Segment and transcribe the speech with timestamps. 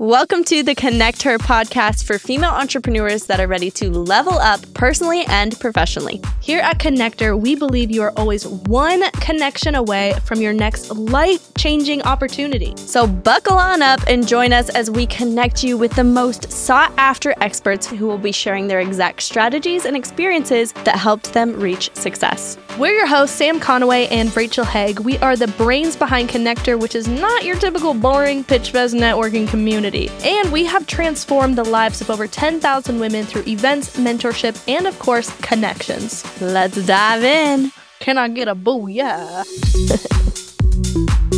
[0.00, 5.26] Welcome to the KonnectHer podcast for female entrepreneurs that are ready to level up personally
[5.26, 6.22] and professionally.
[6.40, 11.52] Here at KonnectHer, we believe you are always one connection away from your next life
[11.58, 12.72] changing opportunity.
[12.78, 16.94] So, buckle on up and join us as we connect you with the most sought
[16.96, 21.94] after experts who will be sharing their exact strategies and experiences that helped them reach
[21.94, 22.56] success.
[22.78, 25.00] We're your hosts, Sam Conaway and Rachel Hague.
[25.00, 29.46] We are the brains behind KonnectHer, which is not your typical boring pitch fest networking
[29.46, 29.89] community.
[29.94, 34.98] And we have transformed the lives of over 10,000 women through events, mentorship, and of
[34.98, 36.24] course, connections.
[36.40, 37.72] Let's dive in.
[37.98, 39.44] Can I get a booyah?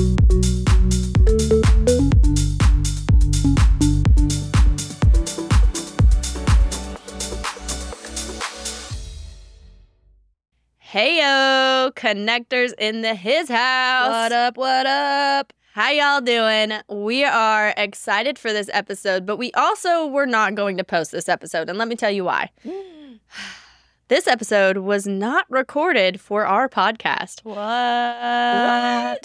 [10.93, 14.11] Heyo, connectors in the his house.
[14.11, 14.57] What up?
[14.59, 15.53] What up?
[15.75, 16.83] How y'all doing?
[16.91, 21.31] We are excited for this episode, but we also were not going to post this
[21.31, 22.51] episode, and let me tell you why.
[24.09, 27.43] this episode was not recorded for our podcast.
[27.43, 29.25] What?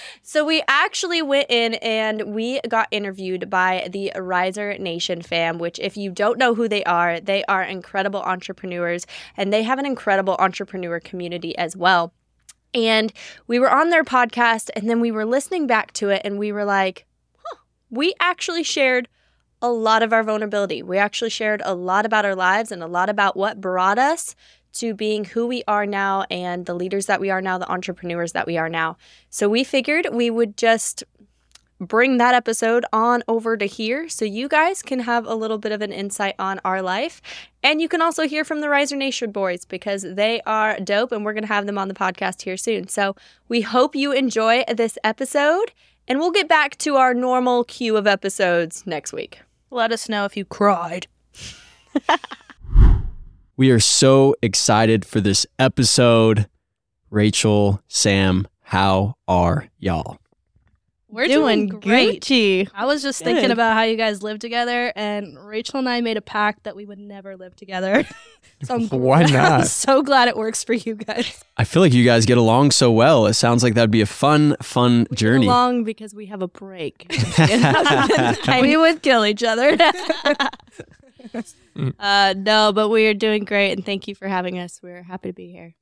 [0.22, 5.80] so we actually went in and we got interviewed by the Riser Nation fam, which
[5.80, 9.04] if you don't know who they are, they are incredible entrepreneurs
[9.36, 12.12] and they have an incredible entrepreneur community as well.
[12.74, 13.12] And
[13.46, 16.52] we were on their podcast and then we were listening back to it and we
[16.52, 17.56] were like, huh,
[17.90, 19.08] we actually shared
[19.60, 20.82] a lot of our vulnerability.
[20.82, 24.34] We actually shared a lot about our lives and a lot about what brought us
[24.74, 28.32] to being who we are now and the leaders that we are now, the entrepreneurs
[28.32, 28.96] that we are now.
[29.30, 31.02] So we figured we would just
[31.80, 35.72] bring that episode on over to here so you guys can have a little bit
[35.72, 37.22] of an insight on our life.
[37.62, 41.24] And you can also hear from the Riser Nation boys because they are dope and
[41.24, 42.88] we're going to have them on the podcast here soon.
[42.88, 43.14] So
[43.48, 45.72] we hope you enjoy this episode
[46.06, 49.40] and we'll get back to our normal queue of episodes next week.
[49.70, 51.06] Let us know if you cried.
[53.56, 56.48] we are so excited for this episode.
[57.10, 60.18] Rachel, Sam, how are y'all?
[61.10, 62.20] We're doing, doing great.
[62.22, 62.68] Gucci.
[62.74, 63.24] I was just Good.
[63.24, 66.76] thinking about how you guys live together, and Rachel and I made a pact that
[66.76, 68.04] we would never live together.
[68.62, 69.60] so I'm Why not?
[69.60, 71.42] I'm so glad it works for you guys.
[71.56, 73.24] I feel like you guys get along so well.
[73.24, 75.46] It sounds like that'd be a fun, fun we journey.
[75.46, 77.06] Get along because we have a break.
[78.60, 79.78] we would kill each other.
[81.98, 84.80] uh, no, but we are doing great, and thank you for having us.
[84.82, 85.74] We're happy to be here.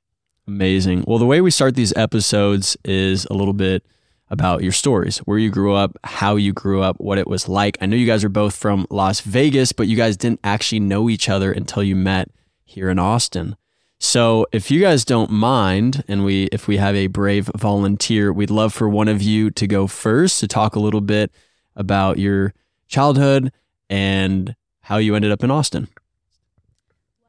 [0.47, 1.03] Amazing.
[1.09, 3.84] Well, the way we start these episodes is a little bit
[4.28, 7.78] about your stories, where you grew up, how you grew up, what it was like.
[7.81, 11.09] I know you guys are both from Las Vegas, but you guys didn't actually know
[11.09, 12.31] each other until you met
[12.65, 13.56] here in Austin.
[13.98, 18.50] So, if you guys don't mind, and we if we have a brave volunteer, we'd
[18.50, 21.31] love for one of you to go first to talk a little bit
[21.75, 22.53] about your
[22.88, 23.53] childhood
[23.88, 25.88] and how you ended up in Austin.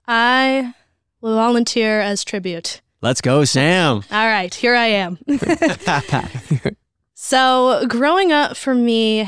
[0.07, 0.73] I
[1.21, 2.81] will volunteer as tribute.
[3.01, 4.03] Let's go, Sam.
[4.11, 5.19] All right, here I am.
[7.19, 9.27] So, growing up for me,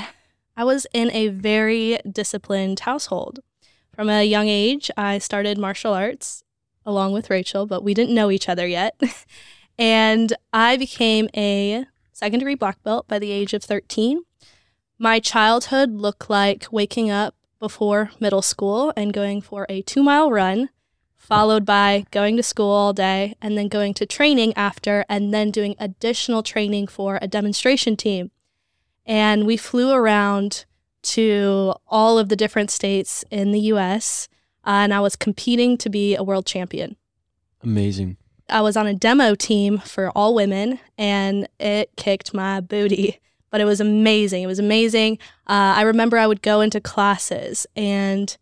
[0.55, 3.39] I was in a very disciplined household.
[3.95, 6.44] From a young age, I started martial arts
[6.85, 9.01] along with Rachel, but we didn't know each other yet.
[9.79, 14.22] and I became a second degree black belt by the age of 13.
[14.99, 20.29] My childhood looked like waking up before middle school and going for a two mile
[20.29, 20.69] run
[21.29, 25.51] followed by going to school all day and then going to training after and then
[25.51, 28.31] doing additional training for a demonstration team.
[29.06, 30.66] And we flew around
[31.01, 34.28] to all of the different states in the US,
[34.66, 36.97] uh, and I was competing to be a world champion.
[37.63, 38.17] Amazing.
[38.50, 43.19] I was on a demo team for all women, and it kicked my booty.
[43.51, 44.44] But it was amazing.
[44.44, 45.17] It was amazing.
[45.47, 48.35] Uh, I remember I would go into classes and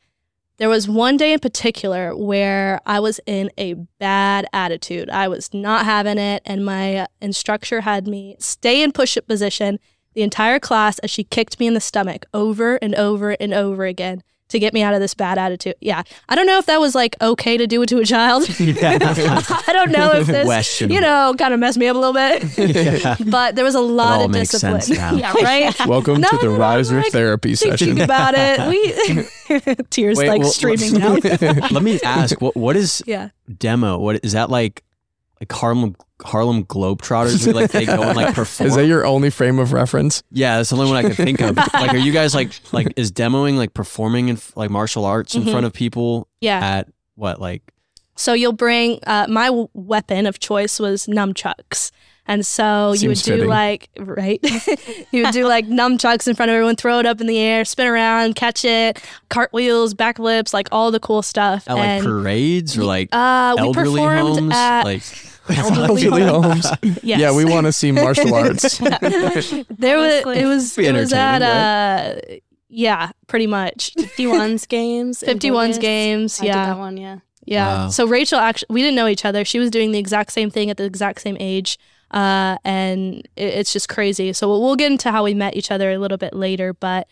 [0.57, 5.09] there was one day in particular where I was in a bad attitude.
[5.09, 9.79] I was not having it, and my instructor had me stay in push up position
[10.13, 13.85] the entire class as she kicked me in the stomach over and over and over
[13.85, 15.75] again to get me out of this bad attitude.
[15.81, 16.03] Yeah.
[16.29, 18.43] I don't know if that was like okay to do it to a child.
[18.59, 22.57] I don't know if this, you know, kind of messed me up a little bit.
[23.03, 23.15] yeah.
[23.25, 24.81] But there was a lot of discipline.
[24.87, 25.85] yeah, right.
[25.85, 27.95] Welcome no, to the no, Riser like, therapy session.
[27.95, 28.67] Think about it.
[28.67, 31.19] We tears Wait, like well, streaming down.
[31.19, 33.29] Let me ask, what what is yeah.
[33.57, 33.97] demo?
[33.97, 34.83] What is that like
[35.39, 37.53] like Harlem Harlem Globetrotters?
[37.53, 38.69] like they go and like perform.
[38.69, 40.23] Is that your only frame of reference?
[40.31, 41.55] Yeah, that's the only one I can think of.
[41.73, 45.41] like, are you guys like like is demoing like performing in like martial arts in
[45.41, 45.51] mm-hmm.
[45.51, 46.27] front of people?
[46.41, 46.59] Yeah.
[46.59, 47.61] At what like?
[48.15, 51.91] So you'll bring uh, my weapon of choice was nunchucks.
[52.27, 53.47] And so you would Seems do fitting.
[53.47, 54.39] like, right?
[55.11, 57.63] you would do like nunchucks in front of everyone, throw it up in the air,
[57.63, 61.67] spin around, catch it, cartwheels, backflips, like all the cool stuff.
[61.69, 64.53] At like parades or like uh, we elderly performed homes?
[64.53, 65.03] at like
[65.49, 66.67] elderly homes.
[66.81, 67.19] yes.
[67.19, 68.77] Yeah, we want to see martial arts.
[68.77, 72.39] there was it was Be it was at entertaining, uh
[72.69, 73.93] yeah, pretty much.
[73.95, 75.23] 51's games.
[75.23, 75.77] 51's Vegas.
[75.77, 76.65] games, I did yeah.
[76.65, 77.19] that one, yeah.
[77.45, 77.85] Yeah.
[77.85, 77.89] Wow.
[77.89, 79.45] So Rachel actually, we didn't know each other.
[79.45, 81.79] She was doing the exact same thing at the exact same age.
[82.11, 84.33] Uh, and it, it's just crazy.
[84.33, 86.73] So we'll, we'll get into how we met each other a little bit later.
[86.73, 87.07] But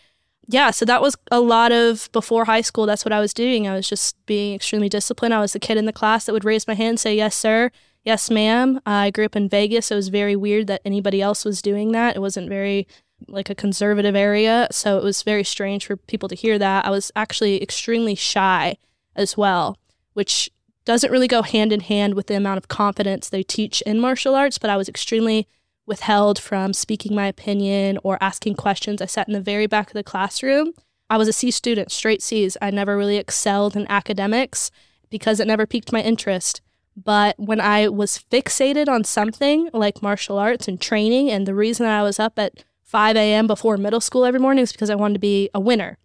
[0.48, 2.86] yeah, so that was a lot of before high school.
[2.86, 3.68] That's what I was doing.
[3.68, 5.34] I was just being extremely disciplined.
[5.34, 7.72] I was the kid in the class that would raise my hand, say, yes, sir.
[8.04, 8.80] Yes, ma'am.
[8.86, 9.88] I grew up in Vegas.
[9.88, 12.16] So it was very weird that anybody else was doing that.
[12.16, 12.88] It wasn't very
[13.28, 14.68] like a conservative area.
[14.72, 16.86] So it was very strange for people to hear that.
[16.86, 18.78] I was actually extremely shy
[19.16, 19.80] as well
[20.16, 20.50] which
[20.86, 24.36] doesn't really go hand in hand with the amount of confidence they teach in martial
[24.36, 25.48] arts, but I was extremely
[25.86, 29.02] withheld from speaking my opinion or asking questions.
[29.02, 30.74] I sat in the very back of the classroom.
[31.10, 32.58] I was a C student, straight C's.
[32.62, 34.72] I never really excelled in academics
[35.10, 36.62] because it never piqued my interest.
[36.96, 41.86] But when I was fixated on something like martial arts and training, and the reason
[41.86, 43.48] I was up at 5 a.m.
[43.48, 45.98] before middle school every morning is because I wanted to be a winner.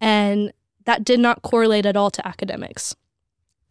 [0.00, 0.52] And
[0.84, 2.96] that did not correlate at all to academics.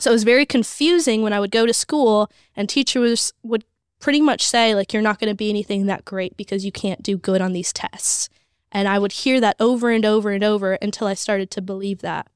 [0.01, 3.65] So it was very confusing when I would go to school and teachers would
[4.00, 7.03] pretty much say, like, you're not going to be anything that great because you can't
[7.03, 8.27] do good on these tests.
[8.71, 12.00] And I would hear that over and over and over until I started to believe
[12.00, 12.27] that.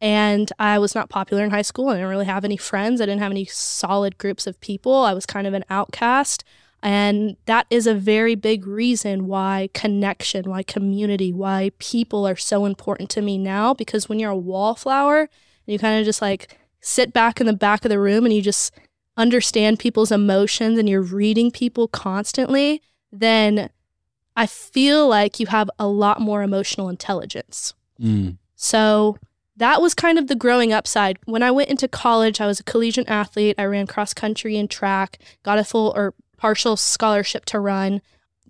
[0.00, 1.90] And I was not popular in high school.
[1.90, 2.98] I didn't really have any friends.
[3.00, 5.04] I didn't have any solid groups of people.
[5.04, 6.44] I was kind of an outcast.
[6.82, 12.64] And that is a very big reason why connection, why community, why people are so
[12.64, 13.74] important to me now.
[13.74, 15.28] Because when you're a wallflower,
[15.66, 18.42] you kind of just like sit back in the back of the room and you
[18.42, 18.74] just
[19.16, 23.70] understand people's emotions and you're reading people constantly, then
[24.36, 27.74] I feel like you have a lot more emotional intelligence.
[28.00, 29.16] mm, So
[29.56, 31.18] that was kind of the growing up side.
[31.26, 33.56] When I went into college, I was a collegiate athlete.
[33.58, 38.00] I ran cross country and track, got a full or partial scholarship to run,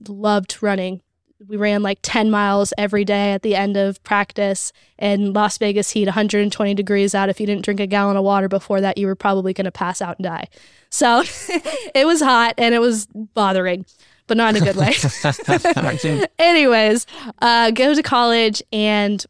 [0.08, 1.02] loved running.
[1.48, 5.90] We ran like 10 miles every day at the end of practice in Las Vegas
[5.90, 7.28] heat, 120 degrees out.
[7.28, 9.72] If you didn't drink a gallon of water before that, you were probably going to
[9.72, 10.48] pass out and die.
[10.90, 11.22] So
[11.94, 13.86] it was hot and it was bothering,
[14.26, 14.92] but not in a good way.
[16.38, 17.06] Anyways,
[17.40, 19.24] uh, go to college and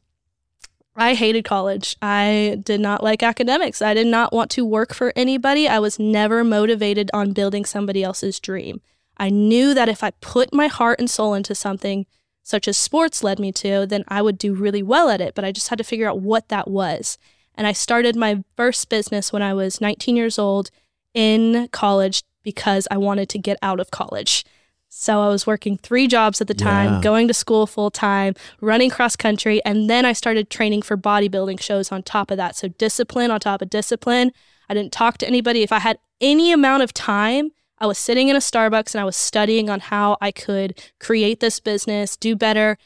[0.95, 1.97] I hated college.
[2.03, 3.81] I did not like academics.
[3.81, 5.67] I did not want to work for anybody.
[5.67, 8.83] I was never motivated on building somebody else's dream.
[9.23, 12.07] I knew that if I put my heart and soul into something,
[12.43, 15.35] such as sports led me to, then I would do really well at it.
[15.37, 17.19] But I just had to figure out what that was.
[17.55, 20.71] And I started my first business when I was 19 years old
[21.15, 24.45] in college because I wanted to get out of college.
[24.89, 27.01] So I was working three jobs at the time, Yeah.
[27.01, 31.61] going to school full time, running cross country, and then I started training for bodybuilding
[31.61, 32.57] shows on top of that.
[32.57, 34.33] So discipline on top of discipline.
[34.69, 35.63] I didn't talk to anybody.
[35.63, 37.53] If I had any amount of time,
[37.83, 41.41] I was sitting in a Starbucks and I was studying on how I could create
[41.41, 42.79] this business, do better,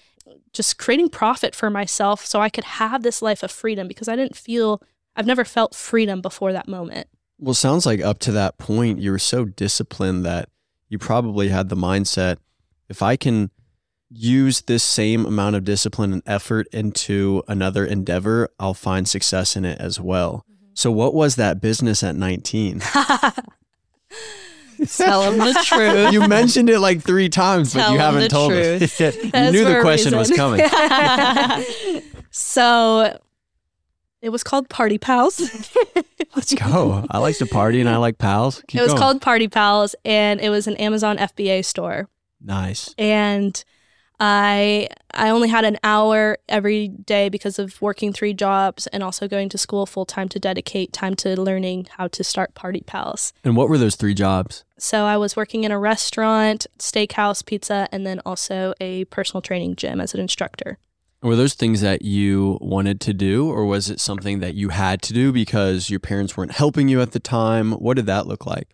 [0.55, 4.17] just creating profit for myself so I could have this life of freedom because I
[4.17, 4.83] didn't feel
[5.15, 7.09] I've never felt freedom before that moment.
[7.39, 10.49] Well, sounds like up to that point, you were so disciplined that
[10.89, 12.39] you probably had the mindset
[12.89, 13.51] if I can
[14.09, 19.67] use this same amount of discipline and effort into another endeavor, I'll find success in
[19.67, 20.45] it as well.
[20.51, 20.71] Mm-hmm.
[20.73, 22.81] So, what was that business at 19?
[24.97, 26.13] Tell them the truth.
[26.13, 29.01] you mentioned it like three times, but Tell you haven't the told us.
[29.01, 30.69] you That's knew for the a question was reason.
[30.69, 32.03] coming.
[32.31, 33.19] so
[34.23, 35.41] it was called Party Pals.
[36.35, 37.07] Let's go.
[37.11, 38.63] I like to party and I like pals.
[38.69, 39.01] Keep it was going.
[39.01, 42.09] called Party Pals and it was an Amazon FBA store.
[42.41, 42.95] nice.
[42.99, 43.65] and
[44.19, 49.29] I I only had an hour every day because of working three jobs and also
[49.29, 53.35] going to school full time to dedicate time to learning how to start Party Pals.
[53.45, 54.65] And what were those three jobs?
[54.79, 59.77] So I was working in a restaurant, steakhouse, pizza, and then also a personal training
[59.77, 60.79] gym as an instructor.
[61.23, 65.01] Were those things that you wanted to do, or was it something that you had
[65.03, 67.73] to do because your parents weren't helping you at the time?
[67.73, 68.69] What did that look like?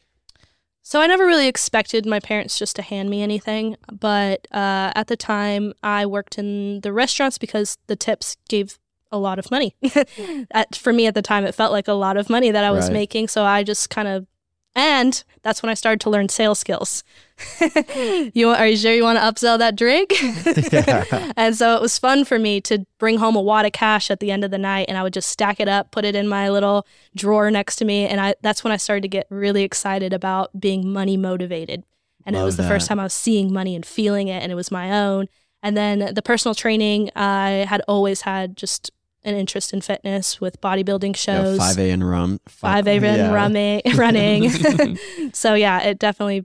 [0.83, 5.07] So I never really expected my parents just to hand me anything, but uh, at
[5.07, 8.81] the time I worked in the restaurants because the tips gave
[9.13, 9.77] a lot of money.
[10.51, 12.73] at, for me at the time, it felt like a lot of money that I
[12.73, 12.95] was Right.
[12.95, 13.29] making.
[13.29, 14.27] So I just kind of,
[14.75, 17.05] and that's when I started to learn sales skills.
[17.39, 18.29] Hmm.
[18.35, 20.13] you are you sure you want to upsell that drink?
[21.37, 24.21] and so it was fun for me to bring home a wad of cash at
[24.21, 26.29] the end of the night, and I would just stack it up, put it in
[26.29, 29.63] my little drawer next to me, and I that's when I started to get really
[29.63, 31.85] excited about being money motivated.
[32.25, 34.55] And it was the first time I was seeing money and feeling it, and it
[34.55, 35.29] was my own.
[35.61, 38.93] And then the personal training, I had always had just
[39.25, 41.59] an interest in fitness with bodybuilding shows.
[41.59, 42.41] Five A and rum.
[42.47, 43.33] five A run, Yeah.
[43.35, 44.99] running, running.
[45.33, 46.45] so yeah, it definitely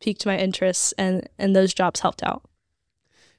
[0.00, 2.42] piqued my interest, and and those jobs helped out.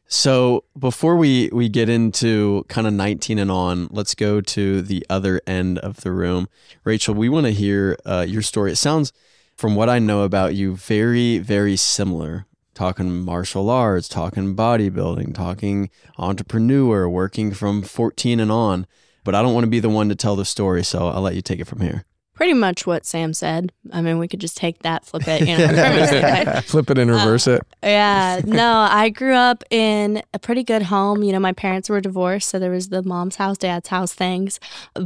[0.08, 5.06] So before we we get into kind of 19 and on, let's go to the
[5.10, 6.48] other end of the room.
[6.84, 8.72] Rachel, we want to hear uh, your story.
[8.72, 9.12] It sounds,
[9.56, 12.46] from what I know about you, very very similar.
[12.76, 18.86] Talking martial arts, talking bodybuilding, talking entrepreneur, working from 14 and on.
[19.24, 21.36] But I don't want to be the one to tell the story, so I'll let
[21.36, 22.06] you take it from here.
[22.36, 23.72] Pretty much what Sam said.
[23.94, 26.62] I mean, we could just take that, flip it, you know.
[26.66, 27.64] Flip it and uh, reverse it.
[27.82, 31.24] Yeah, no, I grew up in a pretty good home.
[31.24, 34.60] You know, my parents were divorced, so there was the mom's house, dad's house things.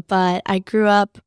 [0.08, 1.20] But I grew up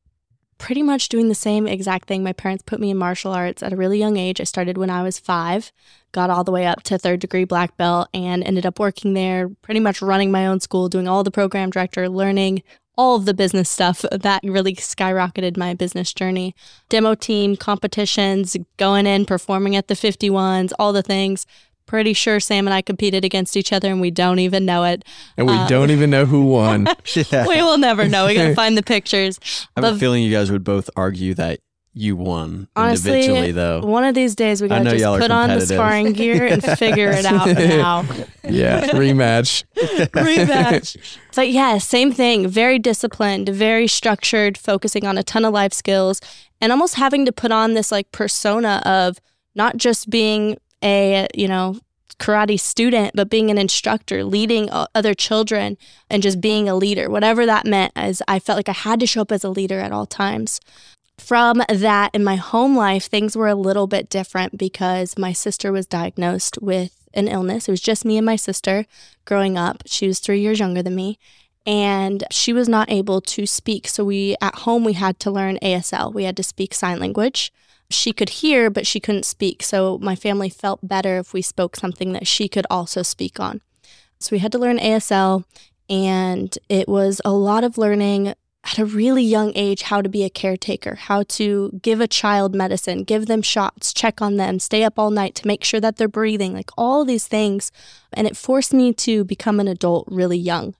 [0.62, 2.22] pretty much doing the same exact thing.
[2.22, 4.40] My parents put me in martial arts at a really young age.
[4.40, 5.72] I started when I was five,
[6.12, 9.48] got all the way up to third degree black belt, and ended up working there,
[9.48, 12.62] pretty much running my own school, doing all the program director, learning
[12.96, 16.54] all of the business stuff that really skyrocketed my business journey.
[16.88, 21.44] Demo team, competitions, going in, performing at the 51s, all the things.
[21.92, 25.04] Pretty sure Sam and I competed against each other and we don't even know it.
[25.36, 26.88] And we Uh, don't even know who won.
[27.14, 27.46] yeah.
[27.46, 28.24] We will never know.
[28.26, 29.38] We gotta find the pictures.
[29.76, 31.60] I have a the- feeling you guys would both argue that
[31.92, 33.80] you won Honestly, individually, though.
[33.82, 37.10] One of these days we I gotta just put on the sparring gear and figure
[37.10, 38.06] it out now.
[38.42, 39.64] Yeah, rematch.
[40.12, 40.96] rematch.
[41.34, 42.48] But yeah, same thing.
[42.48, 46.22] Very disciplined, very structured, focusing on a ton of life skills,
[46.60, 49.18] and almost having to put on this like persona of
[49.54, 51.76] not just being a, you know,
[52.18, 55.76] karate student, but being an instructor, leading other children,
[56.08, 57.10] and just being a leader.
[57.10, 59.80] Whatever that meant, as I felt like I had to show up as a leader
[59.80, 60.60] at all times.
[61.18, 65.72] From that, in my home life, things were a little bit different because my sister
[65.72, 67.68] was diagnosed with an illness.
[67.68, 68.86] It was just me and my sister
[69.24, 69.82] growing up.
[69.86, 71.18] She was three years younger than me.
[71.64, 73.86] And she was not able to speak.
[73.86, 76.12] So we at home we had to learn ASL.
[76.12, 77.52] We had to speak sign language.
[77.92, 79.62] She could hear, but she couldn't speak.
[79.62, 83.60] So my family felt better if we spoke something that she could also speak on.
[84.18, 85.44] So we had to learn ASL,
[85.88, 88.34] and it was a lot of learning
[88.64, 92.54] at a really young age how to be a caretaker, how to give a child
[92.54, 95.96] medicine, give them shots, check on them, stay up all night to make sure that
[95.96, 97.72] they're breathing, like all these things.
[98.12, 100.74] And it forced me to become an adult really young.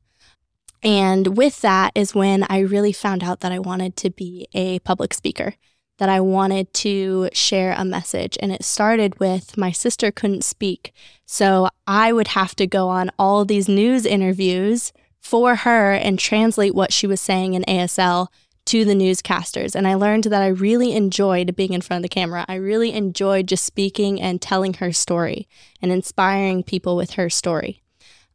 [0.83, 4.79] And with that is when I really found out that I wanted to be a
[4.81, 5.55] public speaker,
[6.03, 8.37] that I wanted to share a message.
[8.43, 10.93] And it started with my sister couldn't speak.
[11.27, 16.75] So I would have to go on all these news interviews for her and translate
[16.75, 18.27] what she was saying in ASL
[18.65, 19.77] to the newscasters.
[19.77, 22.45] And I learned that I really enjoyed being in front of the camera.
[22.49, 25.47] I really enjoyed just speaking and telling her story
[25.81, 27.81] and inspiring people with her story.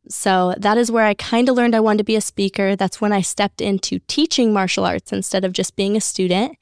[0.09, 2.77] So that is where I kind of learned I wanted to be a speaker.
[2.77, 6.57] That's when I stepped into teaching martial arts instead of just being a student.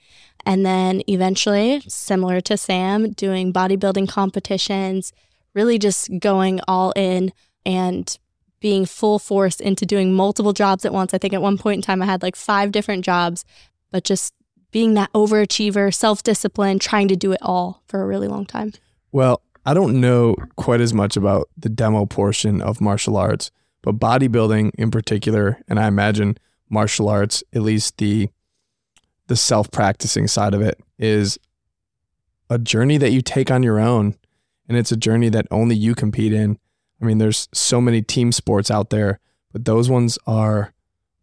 [0.46, 5.12] And then eventually, similar to Sam, doing bodybuilding competitions,
[5.54, 7.34] really just going all in
[7.66, 8.18] and
[8.60, 11.14] being full force into doing multiple jobs at once.
[11.14, 13.46] I think at one point in time I had like five different jobs,
[13.92, 14.34] but just
[14.72, 18.74] being that overachiever, self discipline, trying to do it all for a really long time.
[19.12, 24.00] Well, I don't know quite as much about the demo portion of martial arts, but
[24.00, 26.38] bodybuilding in particular, and I imagine
[26.70, 28.30] martial arts, at least the
[29.28, 31.38] the self-practicing side of it is
[32.50, 34.16] a journey that you take on your own
[34.68, 36.58] and it's a journey that only you compete in.
[37.02, 39.20] I mean, there's so many team sports out there,
[39.52, 40.74] but those ones are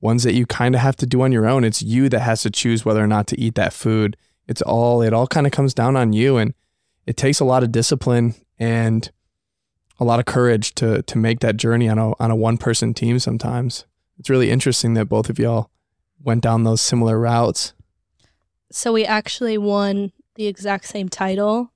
[0.00, 1.64] ones that you kind of have to do on your own.
[1.64, 4.16] It's you that has to choose whether or not to eat that food.
[4.46, 6.54] It's all it all kind of comes down on you and
[7.06, 9.10] it takes a lot of discipline and
[9.98, 12.92] a lot of courage to to make that journey on a on a one person
[12.92, 13.86] team sometimes.
[14.18, 15.70] It's really interesting that both of y'all
[16.20, 17.72] went down those similar routes.
[18.72, 21.70] So we actually won the exact same title,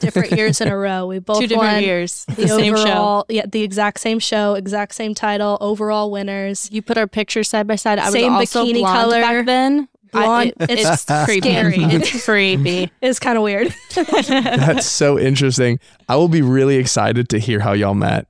[0.00, 1.06] different years in a row.
[1.06, 2.82] We both Two different won years, the, the same show.
[2.82, 6.68] overall, yeah, the exact same show, exact same title, overall winners.
[6.70, 7.98] You put our pictures side by side.
[7.98, 9.20] I Same was also bikini color.
[9.20, 9.88] back then.
[10.12, 10.52] I- Blonde.
[10.60, 11.48] it- It's it's creepy.
[11.50, 11.76] scary.
[11.84, 12.90] It's creepy.
[13.00, 13.72] It's kind of weird.
[13.94, 15.78] That's so interesting.
[16.08, 18.26] I will be really excited to hear how y'all met.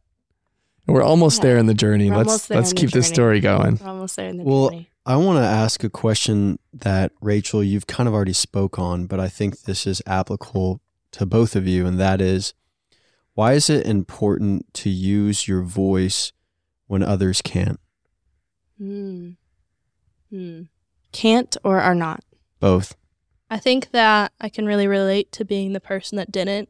[0.87, 1.43] We're almost Yeah.
[1.51, 2.11] there in the journey.
[2.11, 3.79] We're let's almost let's in the this story going.
[3.81, 4.91] We're almost there in the Well, journey.
[5.11, 9.19] I want to ask a question that Rachel, you've kind of already spoke on, but
[9.19, 12.55] I think this is applicable to both of you, and that is
[13.35, 16.31] why is it important to use your voice
[16.87, 17.81] when others can't?
[18.79, 19.31] Hmm.
[20.31, 20.63] Hmm.
[21.11, 22.23] Can't or are not.
[22.61, 22.95] Both.
[23.51, 26.69] I think that I can really relate to being the person that didn't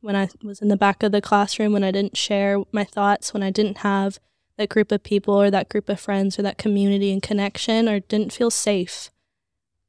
[0.00, 3.34] when I was in the back of the classroom, when I didn't share my thoughts,
[3.34, 4.18] when I didn't have
[4.56, 8.00] that group of people or that group of friends or that community and connection or
[8.00, 9.10] didn't feel safe.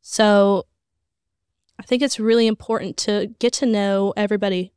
[0.01, 0.65] So
[1.79, 4.71] I think it's really important to get to know everybody.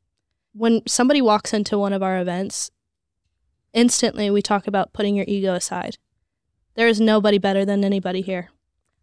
[0.53, 2.71] When somebody walks into one of our events,
[3.73, 5.99] instantly we talk about putting your ego aside.
[6.75, 8.51] There is nobody better than anybody here.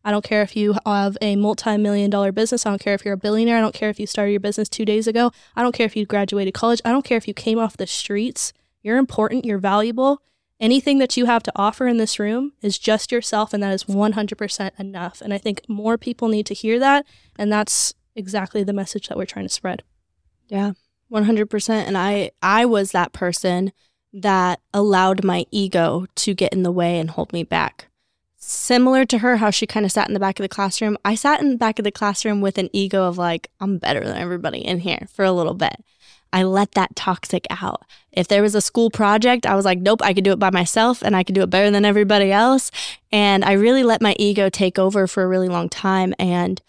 [0.03, 2.65] I don't care if you have a multi million dollar business.
[2.65, 3.57] I don't care if you're a billionaire.
[3.57, 5.31] I don't care if you started your business two days ago.
[5.55, 6.79] I don't care if you graduated college.
[6.85, 8.53] I don't care if you came off the streets.
[8.83, 9.45] You're important.
[9.45, 10.21] You're valuable.
[10.59, 13.83] Anything that you have to offer in this room is just yourself, and that is
[13.83, 15.21] 100% enough.
[15.21, 17.05] And I think more people need to hear that.
[17.37, 19.83] And that's exactly the message that we're trying to spread.
[20.47, 20.73] Yeah,
[21.11, 21.69] 100%.
[21.69, 23.73] And I, I was that person
[24.13, 27.87] that allowed my ego to get in the way and hold me back.
[28.37, 31.15] Similar to her, how she kind of sat in the back of the classroom, I
[31.15, 34.15] sat in the back of the classroom with an ego of like, I'm better than
[34.15, 35.83] everybody in here for a little bit.
[36.35, 37.83] I let that toxic out.
[38.11, 40.49] If there was a school project, I was like, nope, I could do it by
[40.49, 42.71] myself and I could do it better than everybody else.
[43.09, 46.13] And I really let my ego take over for a really long time.
[46.19, 46.61] And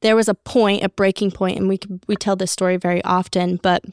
[0.00, 3.56] there was a point, a breaking point, and we we tell this story very often,
[3.56, 3.84] but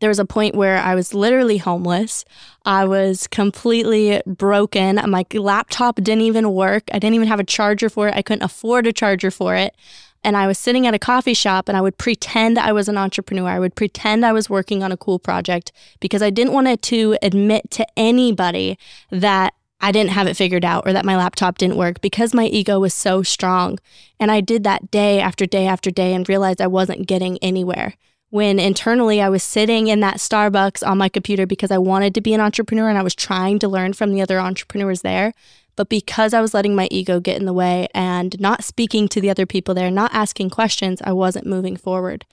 [0.00, 2.24] there was a point where I was literally homeless.
[2.64, 5.00] I was completely broken.
[5.08, 6.84] My laptop didn't even work.
[6.92, 8.14] I didn't even have a charger for it.
[8.16, 9.76] I couldn't afford a charger for it.
[10.24, 12.98] And I was sitting at a coffee shop and I would pretend I was an
[12.98, 13.48] entrepreneur.
[13.48, 17.16] I would pretend I was working on a cool project because I didn't want to
[17.22, 18.78] admit to anybody
[19.10, 22.46] that I didn't have it figured out or that my laptop didn't work because my
[22.46, 23.78] ego was so strong.
[24.18, 27.94] And I did that day after day after day and realized I wasn't getting anywhere.
[28.30, 32.20] When internally I was sitting in that Starbucks on my computer because I wanted to
[32.20, 35.32] be an entrepreneur and I was trying to learn from the other entrepreneurs there.
[35.76, 39.20] But because I was letting my ego get in the way and not speaking to
[39.20, 42.26] the other people there, not asking questions, I wasn't moving forward.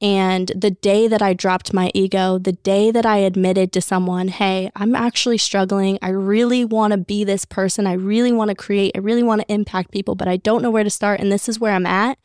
[0.00, 4.28] And the day that I dropped my ego, the day that I admitted to someone,
[4.28, 5.98] hey, I'm actually struggling.
[6.02, 7.86] I really want to be this person.
[7.86, 8.92] I really want to create.
[8.94, 11.20] I really want to impact people, but I don't know where to start.
[11.20, 12.18] And this is where I'm at.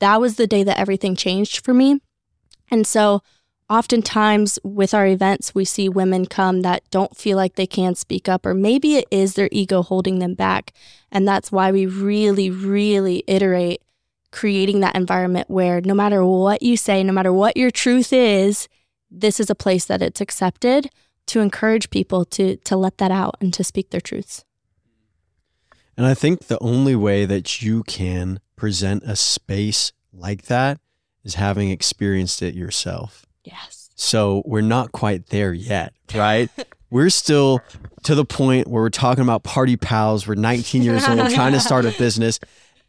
[0.00, 2.00] That was the day that everything changed for me.
[2.70, 3.22] And so,
[3.68, 8.28] oftentimes with our events, we see women come that don't feel like they can speak
[8.28, 10.72] up, or maybe it is their ego holding them back.
[11.10, 13.82] And that's why we really, really iterate
[14.32, 18.68] creating that environment where no matter what you say, no matter what your truth is,
[19.10, 20.90] this is a place that it's accepted
[21.26, 24.44] to encourage people to to let that out and to speak their truths.
[25.96, 30.80] And I think the only way that you can present a space like that
[31.24, 33.26] is having experienced it yourself.
[33.44, 33.90] Yes.
[33.94, 36.48] So we're not quite there yet, right?
[36.90, 37.60] we're still
[38.02, 40.26] to the point where we're talking about party pals.
[40.26, 42.38] We're 19 years old, trying to start a business.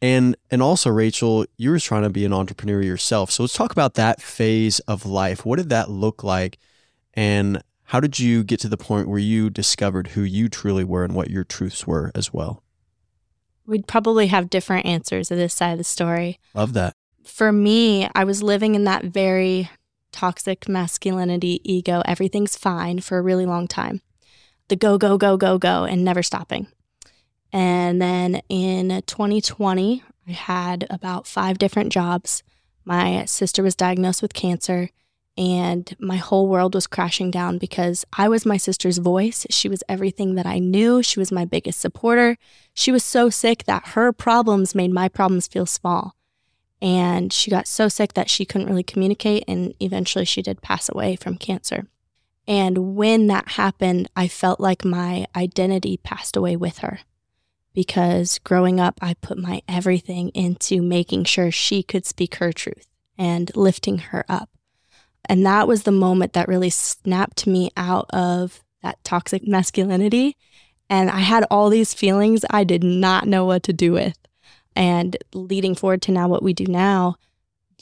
[0.01, 3.29] And and also Rachel, you were trying to be an entrepreneur yourself.
[3.29, 5.45] So let's talk about that phase of life.
[5.45, 6.57] What did that look like?
[7.13, 11.03] And how did you get to the point where you discovered who you truly were
[11.03, 12.63] and what your truths were as well?
[13.67, 16.39] We'd probably have different answers to this side of the story.
[16.55, 16.95] Love that.
[17.23, 19.69] For me, I was living in that very
[20.11, 22.01] toxic masculinity ego.
[22.05, 24.01] Everything's fine for a really long time.
[24.67, 26.67] The go, go, go, go, go, and never stopping.
[27.51, 32.43] And then in 2020, I had about five different jobs.
[32.85, 34.89] My sister was diagnosed with cancer,
[35.37, 39.45] and my whole world was crashing down because I was my sister's voice.
[39.49, 41.03] She was everything that I knew.
[41.03, 42.37] She was my biggest supporter.
[42.73, 46.15] She was so sick that her problems made my problems feel small.
[46.81, 50.89] And she got so sick that she couldn't really communicate, and eventually she did pass
[50.89, 51.85] away from cancer.
[52.47, 56.99] And when that happened, I felt like my identity passed away with her
[57.73, 62.87] because growing up, I put my everything into making sure she could speak her truth
[63.17, 64.49] and lifting her up.
[65.25, 70.35] And that was the moment that really snapped me out of that toxic masculinity.
[70.89, 74.17] And I had all these feelings I did not know what to do with.
[74.75, 77.15] And leading forward to now what we do now,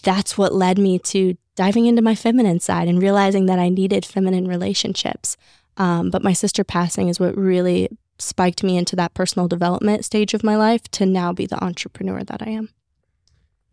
[0.03, 4.05] that's what led me to diving into my feminine side and realizing that I needed
[4.05, 5.35] feminine relationships.
[5.77, 10.33] Um, but my sister passing is what really spiked me into that personal development stage
[10.33, 12.69] of my life to now be the entrepreneur that I am.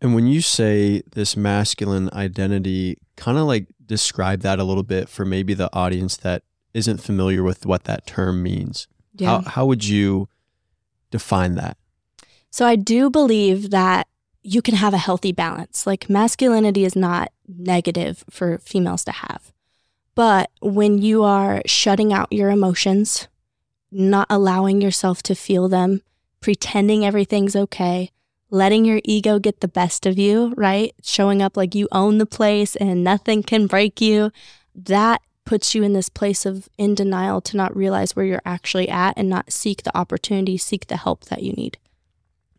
[0.01, 5.09] And when you say this masculine identity, kind of like describe that a little bit
[5.09, 8.87] for maybe the audience that isn't familiar with what that term means.
[9.15, 9.41] Yeah.
[9.41, 10.29] How, how would you
[11.09, 11.77] define that?
[12.49, 14.07] So I do believe that
[14.41, 15.85] you can have a healthy balance.
[15.85, 19.51] Like masculinity is not negative for females to have.
[20.15, 23.27] But when you are shutting out your emotions,
[23.91, 26.01] not allowing yourself to feel them,
[26.39, 28.11] pretending everything's okay,
[28.49, 30.93] letting your ego get the best of you, right?
[31.03, 34.31] Showing up like you own the place and nothing can break you.
[34.73, 38.89] That puts you in this place of in denial to not realize where you're actually
[38.89, 41.77] at and not seek the opportunity, seek the help that you need.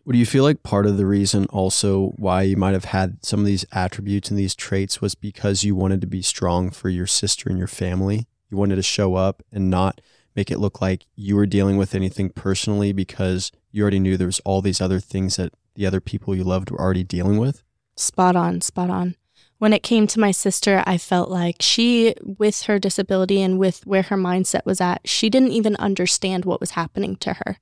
[0.08, 3.22] What do you feel like part of the reason also why you might have had
[3.22, 6.88] some of these attributes and these traits was because you wanted to be strong for
[6.88, 8.26] your sister and your family?
[8.48, 10.00] You wanted to show up and not
[10.34, 14.26] make it look like you were dealing with anything personally because you already knew there
[14.26, 17.62] was all these other things that the other people you loved were already dealing with?
[17.94, 19.14] Spot on, spot on.
[19.58, 23.86] When it came to my sister, I felt like she, with her disability and with
[23.86, 27.58] where her mindset was at, she didn't even understand what was happening to her.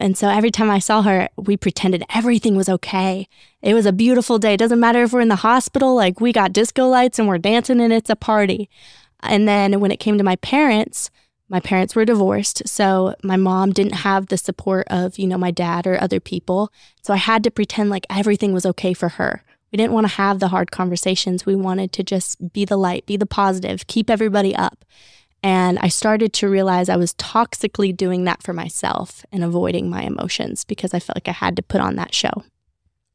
[0.00, 3.28] And so every time I saw her, we pretended everything was okay.
[3.62, 4.54] It was a beautiful day.
[4.54, 7.38] It doesn't matter if we're in the hospital, like we got disco lights and we're
[7.38, 8.70] dancing and it's a party.
[9.20, 11.10] And then when it came to my parents,
[11.48, 12.68] my parents were divorced.
[12.68, 16.70] So my mom didn't have the support of, you know, my dad or other people.
[17.02, 19.42] So I had to pretend like everything was okay for her.
[19.72, 21.44] We didn't want to have the hard conversations.
[21.44, 24.84] We wanted to just be the light, be the positive, keep everybody up.
[25.42, 30.02] And I started to realize I was toxically doing that for myself and avoiding my
[30.02, 32.44] emotions because I felt like I had to put on that show.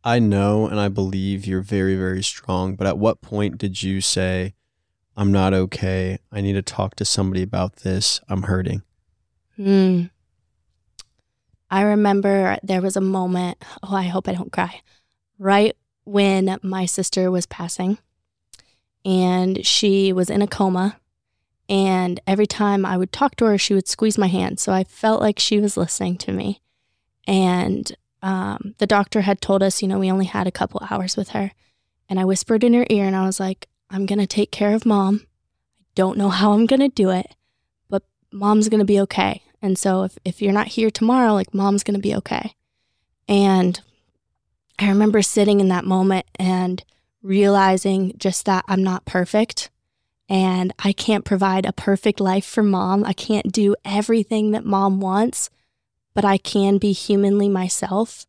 [0.03, 4.01] I know and I believe you're very, very strong, but at what point did you
[4.01, 4.53] say,
[5.15, 6.19] I'm not okay.
[6.31, 8.19] I need to talk to somebody about this.
[8.29, 8.83] I'm hurting?
[9.55, 10.03] Hmm.
[11.69, 14.81] I remember there was a moment, oh, I hope I don't cry,
[15.39, 17.97] right when my sister was passing
[19.05, 20.97] and she was in a coma
[21.69, 24.59] and every time I would talk to her, she would squeeze my hand.
[24.59, 26.61] So I felt like she was listening to me.
[27.25, 31.15] And um, the doctor had told us, you know, we only had a couple hours
[31.15, 31.51] with her.
[32.09, 34.73] And I whispered in her ear and I was like, I'm going to take care
[34.73, 35.21] of mom.
[35.79, 37.35] I don't know how I'm going to do it,
[37.89, 39.41] but mom's going to be okay.
[39.61, 42.55] And so if, if you're not here tomorrow, like mom's going to be okay.
[43.29, 43.79] And
[44.79, 46.83] I remember sitting in that moment and
[47.21, 49.69] realizing just that I'm not perfect
[50.29, 53.03] and I can't provide a perfect life for mom.
[53.03, 55.49] I can't do everything that mom wants,
[56.13, 58.25] but I can be humanly myself.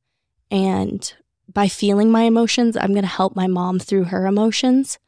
[0.50, 1.12] And
[1.52, 4.98] by feeling my emotions, I'm going to help my mom through her emotions.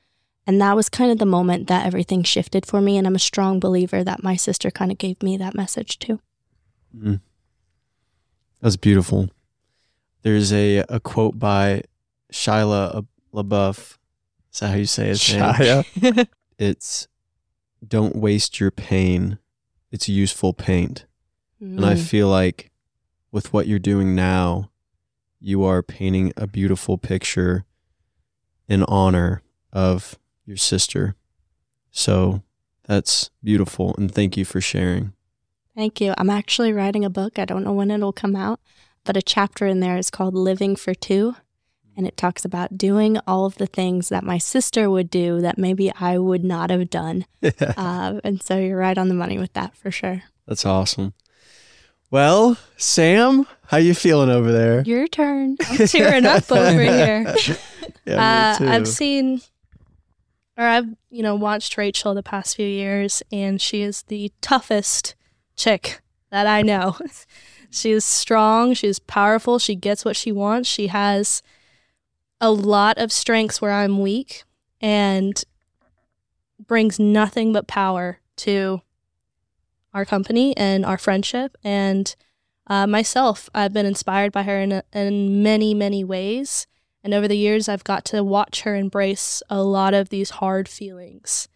[0.46, 2.96] And that was kind of the moment that everything shifted for me.
[2.96, 6.20] And I'm a strong believer that my sister kind of gave me that message too.
[6.96, 7.20] Mm.
[8.60, 9.28] That's beautiful.
[10.22, 11.82] There's a, a quote by
[12.32, 13.98] Shia LaBeouf.
[14.52, 15.84] Is that how you say his Shia.
[16.14, 16.26] name?
[16.58, 17.08] it's
[17.86, 19.38] don't waste your pain.
[19.90, 21.06] It's useful paint.
[21.62, 21.76] Mm.
[21.76, 22.70] And I feel like
[23.30, 24.70] with what you're doing now,
[25.40, 27.64] you are painting a beautiful picture
[28.68, 29.42] in honor
[29.72, 31.14] of your sister.
[31.90, 32.42] So
[32.84, 33.94] that's beautiful.
[33.98, 35.12] And thank you for sharing.
[35.74, 36.14] Thank you.
[36.16, 37.38] I'm actually writing a book.
[37.38, 38.60] I don't know when it'll come out,
[39.04, 41.36] but a chapter in there is called Living for Two
[41.96, 45.58] and it talks about doing all of the things that my sister would do that
[45.58, 47.24] maybe I would not have done.
[47.42, 50.22] uh, and so you're right on the money with that for sure.
[50.46, 51.14] That's awesome.
[52.10, 54.82] Well, Sam, how you feeling over there?
[54.82, 55.56] Your turn.
[55.68, 57.34] I'm tearing up over here.
[58.04, 59.40] Yeah, me uh, I've seen,
[60.56, 65.16] or I've you know watched Rachel the past few years, and she is the toughest
[65.56, 66.96] chick that I know.
[67.70, 68.74] she is strong.
[68.74, 69.58] She's powerful.
[69.58, 70.68] She gets what she wants.
[70.68, 71.42] She has
[72.40, 74.44] a lot of strengths where I'm weak,
[74.80, 75.42] and
[76.66, 78.82] brings nothing but power to
[79.94, 82.14] our company and our friendship and
[82.66, 83.48] uh, myself.
[83.54, 86.66] I've been inspired by her in, in many, many ways.
[87.02, 90.68] And over the years, I've got to watch her embrace a lot of these hard
[90.68, 91.48] feelings.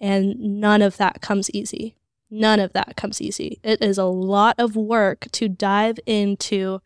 [0.00, 1.96] And none of that comes easy.
[2.28, 3.60] None of that comes easy.
[3.62, 6.80] It is a lot of work to dive into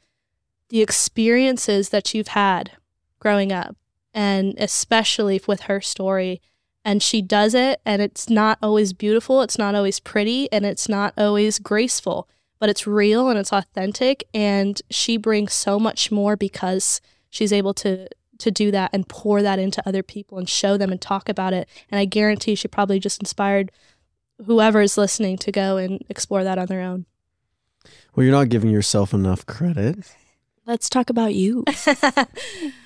[0.69, 2.73] the experiences that you've had
[3.21, 3.77] growing up,
[4.13, 6.41] and especially with her story.
[6.85, 10.89] And she does it, and it's not always beautiful, it's not always pretty, and it's
[10.89, 12.29] not always graceful,
[12.59, 14.25] but it's real and it's authentic.
[14.35, 19.43] And she brings so much more because she's able to to do that and pour
[19.43, 21.69] that into other people and show them and talk about it.
[21.91, 23.71] And I guarantee she probably just inspired
[24.47, 27.07] whoever is listening to go and explore that on their own.
[28.15, 29.99] Well, you're not giving yourself enough credit.
[30.67, 31.65] Let's talk about you.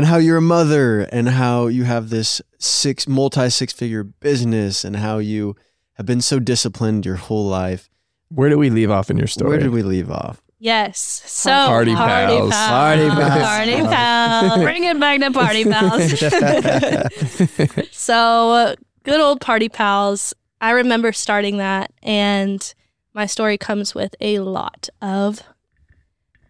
[0.00, 4.82] and how you're a mother and how you have this six multi six figure business
[4.82, 5.54] and how you
[5.96, 7.90] have been so disciplined your whole life.
[8.30, 9.50] Where did we leave off in your story?
[9.50, 10.40] Where did we leave off?
[10.58, 10.98] Yes.
[11.26, 12.50] So Party pals.
[12.50, 13.42] Party pals.
[13.42, 14.58] Party pals.
[14.62, 16.18] Bring it back to party pals.
[17.94, 20.32] so good old party pals.
[20.62, 22.74] I remember starting that, and
[23.12, 25.42] my story comes with a lot of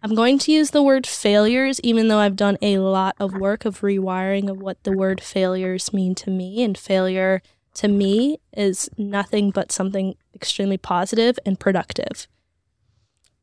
[0.03, 3.65] I'm going to use the word failures, even though I've done a lot of work
[3.65, 6.63] of rewiring of what the word failures mean to me.
[6.63, 7.43] And failure
[7.75, 12.27] to me is nothing but something extremely positive and productive.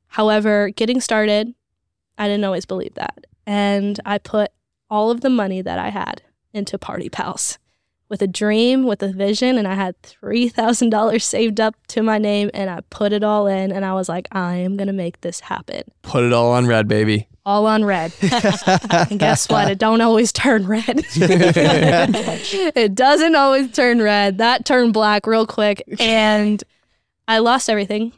[0.09, 1.55] However, getting started,
[2.17, 3.27] I didn't always believe that.
[3.47, 4.51] And I put
[4.91, 7.59] all of the money that I had into Party Pals
[8.09, 12.51] with a dream, with a vision, and I had $3,000 saved up to my name
[12.55, 15.21] and I put it all in and I was like, I am going to make
[15.21, 15.83] this happen.
[16.03, 17.29] Put it all on red, baby.
[17.45, 18.13] All on red.
[19.11, 19.71] and guess what?
[19.71, 20.85] It don't always turn red.
[21.15, 24.39] it doesn't always turn red.
[24.39, 26.63] That turned black real quick and
[27.27, 28.13] I lost everything.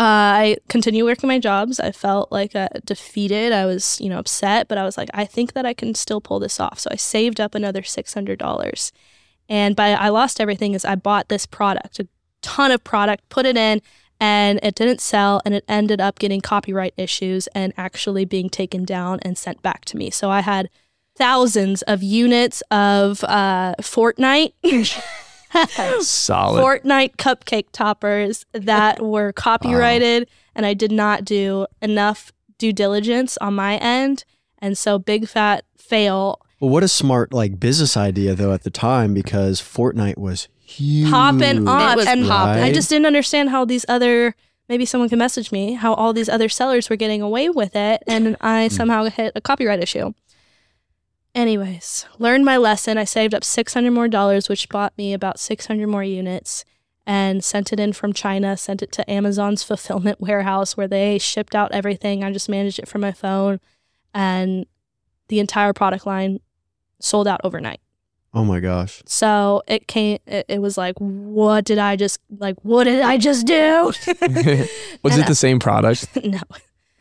[0.00, 1.78] Uh, I continued working my jobs.
[1.78, 3.52] I felt like uh, defeated.
[3.52, 6.22] I was, you know, upset, but I was like, I think that I can still
[6.22, 6.78] pull this off.
[6.78, 8.92] So I saved up another six hundred dollars,
[9.46, 12.08] and by I lost everything is I bought this product, a
[12.40, 13.82] ton of product, put it in,
[14.18, 18.86] and it didn't sell, and it ended up getting copyright issues and actually being taken
[18.86, 20.08] down and sent back to me.
[20.08, 20.70] So I had
[21.14, 24.54] thousands of units of uh, Fortnite.
[26.00, 26.62] Solid.
[26.62, 33.54] Fortnite cupcake toppers that were copyrighted, and I did not do enough due diligence on
[33.54, 34.24] my end.
[34.58, 36.40] And so, big fat fail.
[36.60, 41.10] Well, what a smart like business idea though at the time because Fortnite was huge.
[41.10, 41.98] Popping off.
[42.06, 42.62] And popping.
[42.62, 44.34] I just didn't understand how these other,
[44.68, 48.02] maybe someone can message me, how all these other sellers were getting away with it.
[48.06, 48.74] And I hmm.
[48.74, 50.12] somehow hit a copyright issue.
[51.34, 52.98] Anyways, learned my lesson.
[52.98, 56.64] I saved up 600 more dollars, which bought me about 600 more units
[57.06, 61.54] and sent it in from China, sent it to Amazon's fulfillment warehouse where they shipped
[61.54, 62.24] out everything.
[62.24, 63.60] I just managed it from my phone
[64.12, 64.66] and
[65.28, 66.40] the entire product line
[67.00, 67.80] sold out overnight.
[68.34, 69.02] Oh my gosh.
[69.06, 73.16] So it came, it, it was like, what did I just, like, what did I
[73.18, 73.92] just do?
[75.02, 76.06] Was And it the same product?
[76.24, 76.38] no,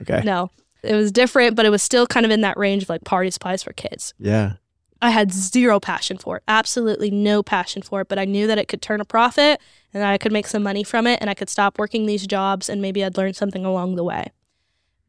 [0.02, 0.22] Okay.
[0.24, 0.50] no.
[0.84, 3.32] It was different, but it was still kind of in that range of like party
[3.32, 4.14] supplies for kids.
[4.18, 4.54] Yeah.
[5.02, 8.58] I had zero passion for it, absolutely no passion for it, but I knew that
[8.58, 9.62] it could turn a profit
[9.94, 12.28] and that I could make some money from it and I could stop working these
[12.28, 14.32] jobs and maybe I'd learn something along the way.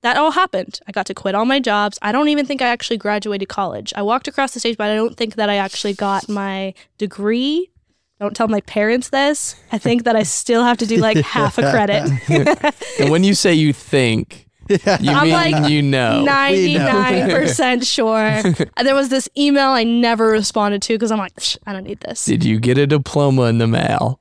[0.03, 0.81] That all happened.
[0.87, 1.99] I got to quit all my jobs.
[2.01, 3.93] I don't even think I actually graduated college.
[3.97, 7.71] I walked across the stage, but I don't think that I actually got my degree.
[8.19, 9.57] Don't tell my parents this.
[9.73, 12.11] I think that I still have to do like half a credit.
[13.01, 16.25] And when you say you think, you I'm mean like you know.
[16.27, 18.43] 99% sure.
[18.83, 22.01] there was this email I never responded to because I'm like, "Psh, I don't need
[22.01, 22.25] this.
[22.25, 24.21] Did you get a diploma in the mail?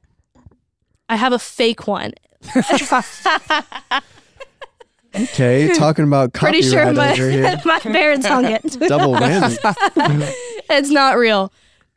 [1.07, 2.13] I have a fake one.
[5.15, 7.59] Okay, talking about Pretty sure my, over here.
[7.65, 8.61] my parents hung it.
[8.87, 9.57] Double whammy.
[10.69, 11.51] it's not real.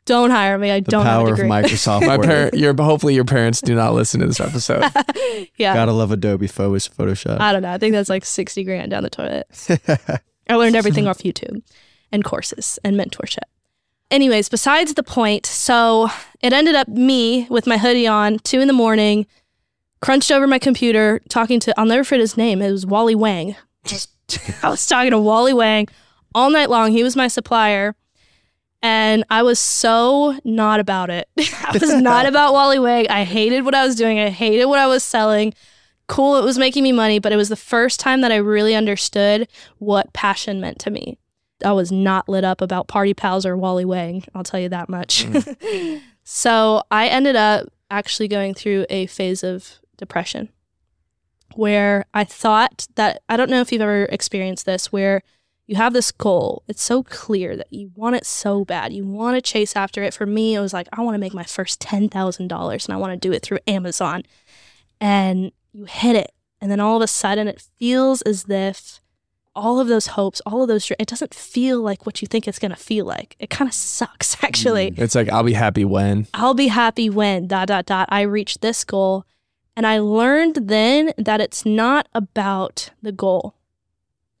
[0.05, 0.69] Don't hire me.
[0.71, 1.39] I The don't have power a of.
[1.39, 2.25] Microsoft My Word.
[2.25, 4.83] parent, your hopefully your parents do not listen to this episode.
[5.57, 5.73] yeah.
[5.73, 7.39] Gotta love Adobe Photos Photoshop.
[7.39, 7.71] I don't know.
[7.71, 9.47] I think that's like 60 grand down the toilet.
[10.49, 11.61] I learned everything off YouTube
[12.11, 13.43] and courses and mentorship.
[14.11, 16.09] Anyways, besides the point, so
[16.41, 19.25] it ended up me with my hoodie on, two in the morning,
[20.01, 22.61] crunched over my computer, talking to, I'll never forget his name.
[22.61, 23.55] It was Wally Wang.
[24.63, 25.87] I was talking to Wally Wang
[26.35, 26.91] all night long.
[26.91, 27.95] He was my supplier.
[28.83, 31.27] And I was so not about it.
[31.37, 33.07] I was not about Wally Wang.
[33.09, 34.19] I hated what I was doing.
[34.19, 35.53] I hated what I was selling
[36.07, 38.75] cool it was making me money but it was the first time that i really
[38.75, 41.17] understood what passion meant to me
[41.63, 44.89] i was not lit up about party pals or wally wang i'll tell you that
[44.89, 45.97] much hmm.
[46.23, 50.49] so i ended up actually going through a phase of depression
[51.55, 55.21] where i thought that i don't know if you've ever experienced this where
[55.73, 56.61] you have this goal.
[56.67, 58.93] It's so clear that you want it so bad.
[58.93, 60.13] You want to chase after it.
[60.13, 63.11] For me it was like i want to make my first $10000 and i want
[63.11, 64.21] to do it through amazon.
[65.01, 66.31] And you hit it.
[66.61, 69.01] And then all of a sudden it feels as if
[69.55, 72.59] all of those hopes all of those it doesn't feel like what you think it's
[72.59, 73.35] going to feel like.
[73.39, 74.91] It kind of sucks actually.
[74.91, 76.27] Mm, it's like I'll be happy when.
[76.35, 78.07] i'll be happy when dot dot dot.
[78.11, 79.25] I reach this goal.
[79.75, 83.55] And i learned then that it's not about the goal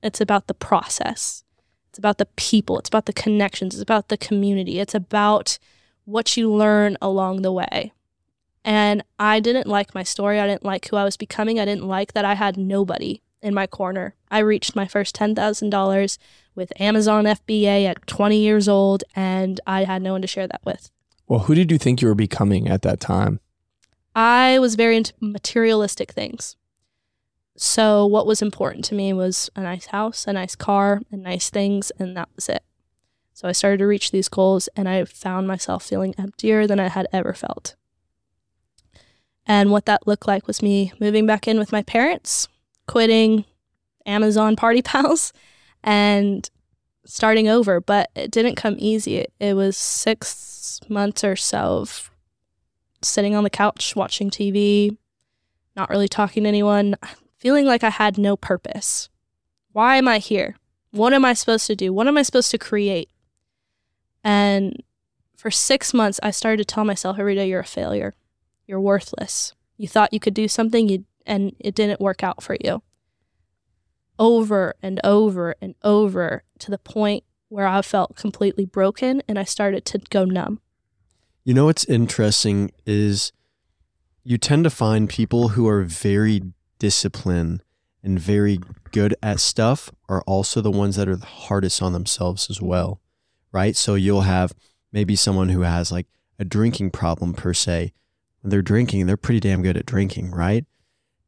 [0.03, 1.43] it's about the process
[1.89, 5.57] it's about the people it's about the connections it's about the community it's about
[6.05, 7.91] what you learn along the way
[8.65, 10.39] and I didn't like my story.
[10.39, 11.59] I didn't like who I was becoming.
[11.59, 14.15] I didn't like that I had nobody in my corner.
[14.31, 16.17] I reached my first $10,000
[16.55, 20.61] with Amazon FBA at 20 years old, and I had no one to share that
[20.65, 20.91] with.
[21.27, 23.39] Well, who did you think you were becoming at that time?
[24.15, 26.55] I was very into materialistic things.
[27.55, 31.49] So, what was important to me was a nice house, a nice car, and nice
[31.49, 32.63] things, and that was it.
[33.33, 36.87] So, I started to reach these goals, and I found myself feeling emptier than I
[36.87, 37.75] had ever felt.
[39.45, 42.47] And what that looked like was me moving back in with my parents,
[42.87, 43.45] quitting
[44.05, 45.33] Amazon Party Pals
[45.83, 46.49] and
[47.05, 47.81] starting over.
[47.81, 49.25] But it didn't come easy.
[49.39, 52.09] It, was six months or so of
[53.01, 54.97] sitting on the couch watching TV,
[55.75, 56.95] not really talking to anyone,
[57.43, 59.09] feeling like I had no purpose.
[59.73, 60.55] Why am I here?
[60.91, 61.91] What am I supposed to do?
[61.91, 63.09] What am I supposed to create?
[64.23, 64.81] And
[65.35, 68.13] for six months, I started to tell myself every day, you're a failure.
[68.65, 69.53] You're worthless.
[69.75, 72.81] You thought you could do something you, and it didn't work out for you.
[74.17, 79.43] Over and over and over to the point where I felt completely broken and I
[79.43, 80.61] started to go numb.
[81.43, 83.33] You know what's interesting is
[84.23, 86.41] you tend to find people who are very
[86.83, 87.63] disciplined
[88.03, 88.59] and very
[88.91, 92.99] good at stuff are also the ones that are the hardest on themselves as well,
[93.53, 93.77] right?
[93.77, 94.51] So you'll have
[94.91, 97.93] maybe someone who has like a drinking problem per se.
[98.41, 100.65] When they're drinking, they're pretty damn good at drinking, right?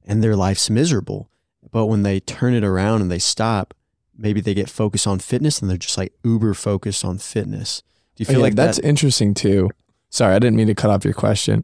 [0.05, 1.29] And their life's miserable.
[1.71, 3.73] But when they turn it around and they stop,
[4.17, 7.81] maybe they get focused on fitness and they're just like uber focused on fitness.
[8.17, 8.85] Do you Oh, feel yeah, like that's that?
[8.85, 9.69] interesting too.
[10.09, 11.63] Sorry, I didn't mean to cut off your question,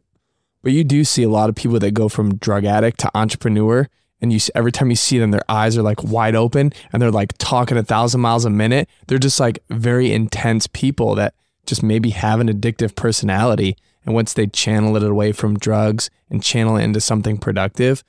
[0.62, 3.88] but you do see a lot of people that go from drug addict to entrepreneur,
[4.20, 7.10] and you every time you see them, their eyes are like wide open and they're
[7.10, 8.88] like talking a thousand miles a minute.
[9.08, 11.34] They're just like very intense people that
[11.66, 16.42] just maybe have an addictive personality, and once they channel it away from drugs and
[16.42, 18.04] channel it into something productive,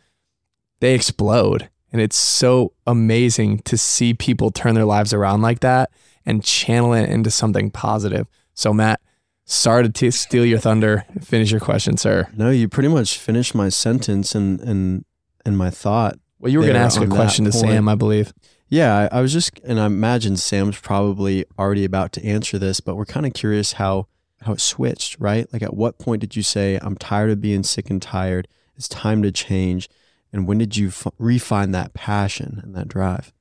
[0.79, 1.69] they explode.
[1.91, 5.91] And it's so amazing to see people turn their lives around like that
[6.25, 8.27] and channel it into something positive.
[8.55, 8.99] So, Matt,
[9.45, 11.05] sorry to t- steal your thunder.
[11.21, 12.29] Finish your question, sir.
[12.35, 15.05] No, you pretty much finished my sentence and and
[15.45, 16.17] and my thought.
[16.39, 17.67] Well, you were going to ask a question to point.
[17.67, 18.33] Sam, I believe.
[18.67, 22.79] Yeah, I, I was just, and I imagine Sam's probably already about to answer this,
[22.79, 24.07] but we're kind of curious how
[24.41, 25.47] how it switched, right?
[25.53, 28.47] Like, at what point did you say, "I'm tired of being sick and tired.
[28.75, 29.89] It's time to change"?
[30.33, 33.31] And when did you f- refine that passion and that drive?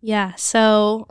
[0.00, 1.06] Yeah, so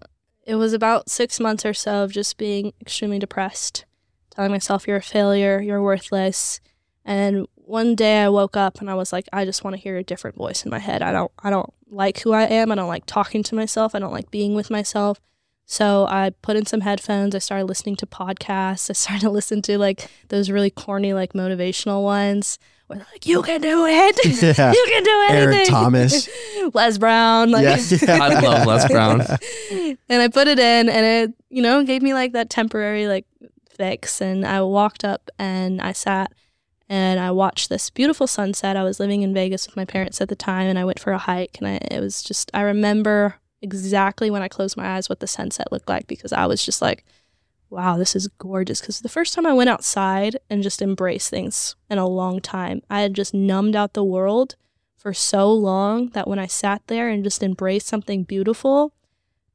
[0.46, 3.86] it was about six months or so of just being extremely depressed,
[4.30, 6.60] telling myself you're a failure, you're worthless.
[7.06, 9.98] And one day I woke up and I was like, I just want to hear
[9.98, 11.02] a different voice in my head.
[11.02, 12.72] I don't I don't like who I am.
[12.72, 13.96] I don't like talking to myself.
[13.96, 15.20] I don't like being with myself.
[15.66, 17.36] So I put in some headphones.
[17.36, 18.90] I started listening to podcasts.
[18.90, 23.42] I started to listen to like those really corny, like motivational ones where like, you
[23.42, 24.20] can do it.
[24.42, 24.72] Yeah.
[24.72, 25.54] you can do anything.
[25.56, 26.30] Eric Thomas.
[26.74, 27.52] Les Brown.
[27.52, 28.24] Like, Yeah, yeah.
[28.24, 29.22] I love Les Brown.
[30.10, 33.26] and I put it in, and it, you know, gave me like that temporary like
[33.70, 34.22] fix.
[34.22, 36.32] And I walked up and I sat
[36.90, 38.78] and I watched this beautiful sunset.
[38.78, 41.12] I was living in Vegas with my parents at the time, and I went for
[41.14, 41.58] a hike.
[41.60, 45.28] And I, it was just, I remember exactly when I closed my eyes what the
[45.28, 47.06] sunset looked like because I was just like,
[47.74, 48.80] wow, this is gorgeous.
[48.80, 52.82] Because the first time I went outside and just embraced things in a long time,
[52.90, 54.56] I had just numbed out the world
[54.96, 58.94] for so long that when I sat there and just embraced something beautiful,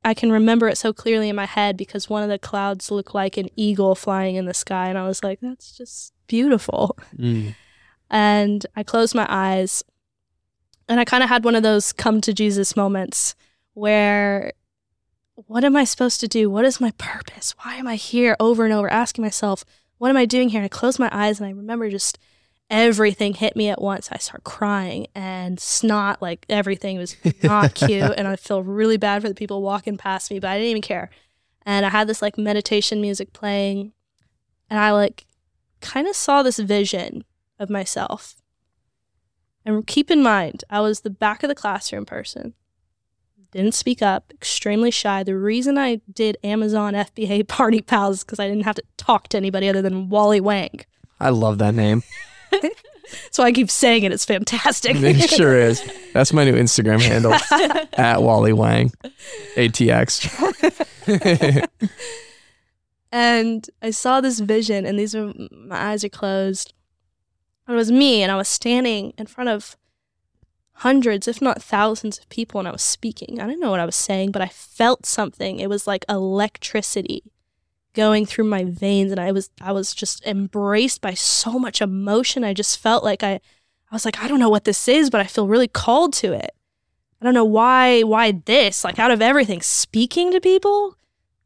[0.05, 3.15] I can remember it so clearly in my head because one of the clouds looked
[3.15, 4.89] like an eagle flying in the sky.
[4.89, 6.99] And I was like, that's just beautiful.
[7.17, 7.55] Mm.
[8.11, 9.85] And I closed my eyes
[10.89, 13.35] and I kind of had one of those come to Jesus moments
[13.75, 14.53] where
[15.47, 16.51] what am I supposed to do?
[16.51, 17.55] What is my purpose?
[17.63, 19.65] Why am I here over and over asking myself,
[19.99, 20.59] what am I doing here?
[20.59, 22.19] And I closed my eyes and I remember just
[22.69, 24.09] everything hit me at once.
[24.11, 28.15] I start crying and snot, like everything was not cute.
[28.17, 30.83] And I feel really bad for the people walking past me, but I didn't even
[30.83, 31.09] care.
[31.65, 33.93] And I had this like meditation music playing
[34.69, 35.27] and I like
[35.81, 37.25] kind of saw this vision
[37.59, 38.35] of myself.
[39.65, 42.55] And keep in mind, I was the back of the classroom person.
[43.53, 45.23] Didn't speak up, extremely shy.
[45.23, 49.29] The reason I did Amazon FBA Party Pals is because I didn't have to talk
[49.29, 50.81] to anybody other than Wally Wang.
[51.19, 52.03] I love that name.
[53.31, 54.13] So I keep saying it.
[54.13, 54.97] It's fantastic.
[54.99, 55.83] it sure is.
[56.13, 57.33] That's my new Instagram handle
[57.95, 58.93] at Wally Wang,
[59.57, 60.29] ATX.
[63.13, 66.75] and I saw this vision, and these are my eyes are closed.
[67.69, 69.77] It was me, and I was standing in front of
[70.79, 73.41] hundreds, if not thousands, of people, and I was speaking.
[73.41, 75.59] I don't know what I was saying, but I felt something.
[75.59, 77.23] It was like electricity
[77.95, 82.45] going through my veins, and I was I was just embraced by so much emotion.
[82.45, 83.41] I just felt like I
[83.91, 86.33] I was like, I don't know what this is, but I feel really called to
[86.33, 86.51] it.
[87.21, 90.97] I don't know why why this, like out of everything, speaking to people?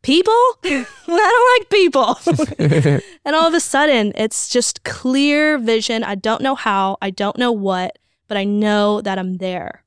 [0.02, 0.32] People?
[0.64, 2.18] I don't like people.
[3.24, 6.02] and all of a sudden, it's just clear vision.
[6.02, 7.96] I don't know how, I don't know what,
[8.32, 9.84] but I know that I'm there.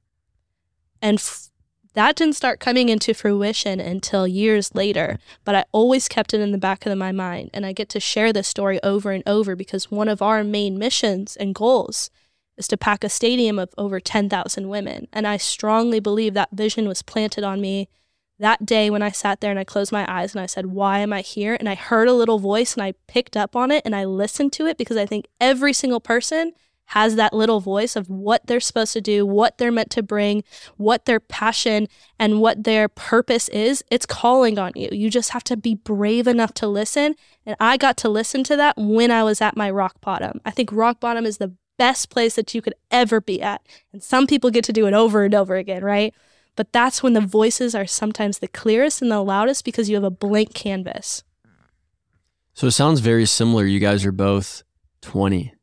[1.01, 1.49] And f-
[1.95, 6.51] that didn't start coming into fruition until years later, but I always kept it in
[6.51, 7.49] the back of my mind.
[7.55, 10.77] And I get to share this story over and over because one of our main
[10.77, 12.11] missions and goals
[12.55, 15.07] is to pack a stadium of over 10,000 women.
[15.11, 17.89] And I strongly believe that vision was planted on me
[18.37, 20.99] that day when I sat there and I closed my eyes and I said, Why
[20.99, 21.57] am I here?
[21.59, 24.53] And I heard a little voice and I picked up on it and I listened
[24.53, 26.51] to it because I think every single person
[26.87, 30.43] has that little voice of what they're supposed to do, what they're meant to bring,
[30.77, 31.87] what their passion
[32.19, 33.83] and what their purpose is.
[33.89, 34.89] It's calling on you.
[34.91, 37.15] You just have to be brave enough to listen.
[37.45, 40.39] And I got to listen to that when I was at my rock bottom.
[40.45, 43.61] I think rock bottom is the best place that you could ever be at.
[43.91, 46.13] And some people get to do it over and over again, right?
[46.55, 50.03] But that's when the voices are sometimes the clearest and the loudest because you have
[50.03, 51.23] a blank canvas.
[52.53, 53.65] So it sounds very similar.
[53.65, 54.63] You guys are both
[55.01, 55.54] 20.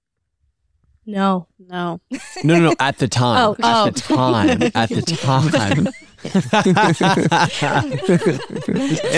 [1.06, 1.48] No.
[1.58, 2.00] No.
[2.44, 2.74] No, no, no.
[2.80, 3.38] At the time.
[3.38, 3.84] Oh, at oh.
[3.90, 4.62] the time.
[4.74, 5.88] At the time.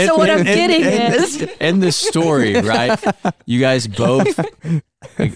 [0.06, 2.98] So what I'm getting is in the story, right?
[3.46, 4.38] You guys both
[5.18, 5.34] like,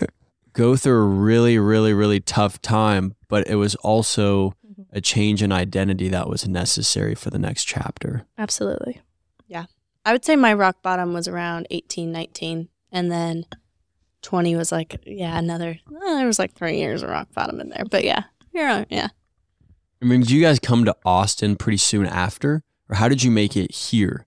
[0.54, 4.82] go through a really, really, really tough time, but it was also mm-hmm.
[4.92, 8.26] a change in identity that was necessary for the next chapter.
[8.38, 9.00] absolutely.
[9.46, 9.66] Yeah.
[10.04, 12.68] I would say my rock bottom was around 18, 19.
[12.90, 13.44] And then
[14.22, 17.68] 20 was like, yeah, another, uh, there was like three years of rock bottom in
[17.70, 17.84] there.
[17.90, 19.08] But yeah, you're, yeah.
[20.00, 23.30] I mean, did you guys come to Austin pretty soon after, or how did you
[23.30, 24.26] make it here?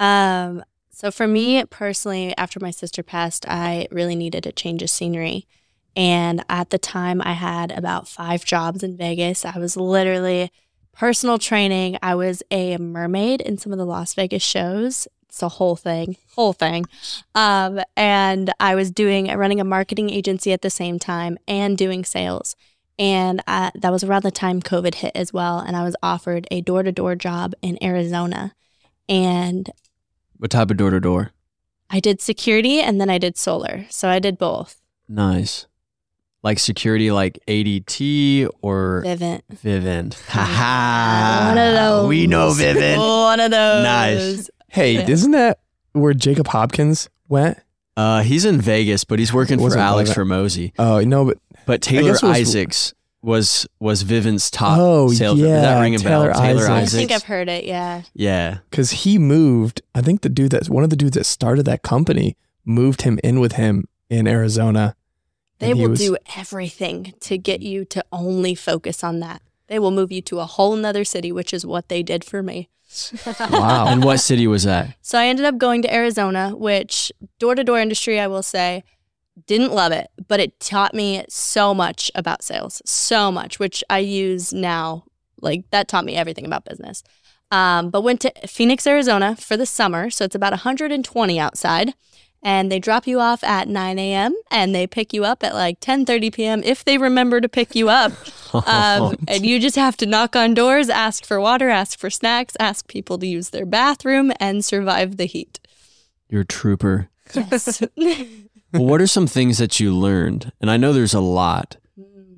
[0.00, 4.90] Um, so for me personally, after my sister passed, I really needed a change of
[4.90, 5.46] scenery.
[5.94, 9.44] And at the time, I had about five jobs in Vegas.
[9.44, 10.50] I was literally
[10.92, 11.98] personal training.
[12.02, 15.06] I was a mermaid in some of the Las Vegas shows.
[15.32, 16.84] It's a whole thing, whole thing.
[17.34, 22.04] Um, and I was doing running a marketing agency at the same time and doing
[22.04, 22.54] sales.
[22.98, 25.58] And uh, that was around the time COVID hit as well.
[25.58, 28.52] And I was offered a door to door job in Arizona.
[29.08, 29.70] And
[30.36, 31.30] What type of door to door?
[31.88, 33.86] I did security and then I did solar.
[33.88, 34.82] So I did both.
[35.08, 35.66] Nice.
[36.42, 39.40] Like security, like ADT or Vivint.
[39.50, 40.14] Vivint.
[40.28, 42.08] Ha One of those.
[42.10, 42.98] We know Vivint.
[43.24, 43.82] One of those.
[43.82, 44.50] Nice.
[44.72, 45.10] Hey, Yeah.
[45.10, 45.58] isn't that
[45.92, 47.58] where Jacob Hopkins went?
[47.96, 50.26] Uh, he's in Vegas, but he's working for Wasn't Alex Vivint.
[50.26, 50.72] Ramosi.
[50.78, 55.40] Oh no, but But Taylor guess it was- Isaacs was was Vivint's top Oh, sales.
[55.40, 55.48] rep.
[55.50, 56.40] Does that yeah, ring a Taylor bell?
[56.42, 56.70] Taylor Isaacs.
[56.70, 56.92] I Isaacs.
[56.94, 57.64] think I've heard it.
[57.64, 58.02] Yeah.
[58.14, 58.58] yeah.
[58.70, 59.82] because he moved.
[59.94, 63.20] I think the dude that one of the dudes that started that company moved him
[63.22, 64.96] in with him in Arizona.
[65.58, 69.42] They And he will was- do everything to get you to only focus on that.
[69.68, 72.42] They will move you to a whole nother city, which is what they did for
[72.42, 72.68] me.
[73.50, 73.86] Wow.
[73.88, 74.96] And what city was that?
[75.02, 78.84] So I ended up going to Arizona, which door to door industry, I will say,
[79.46, 83.98] didn't love it, but it taught me so much about sales, so much, which I
[83.98, 85.04] use now.
[85.40, 87.02] Like that taught me everything about business.
[87.50, 90.08] Um, but went to Phoenix, Arizona for the summer.
[90.10, 91.94] So it's about 120 outside.
[92.42, 94.34] And they drop you off at 9 a.m.
[94.50, 96.62] and they pick you up at like 10:30 p.m.
[96.64, 98.12] if they remember to pick you up.
[98.66, 102.54] Um, and you just have to knock on doors, ask for water, ask for snacks,
[102.60, 105.58] ask people to use their bathroom, and survive the heat.
[106.28, 107.08] You're a trooper.
[107.34, 107.82] Yes.
[107.96, 108.26] well,
[108.72, 110.52] what are some things that you learned?
[110.60, 111.78] And I know there's a lot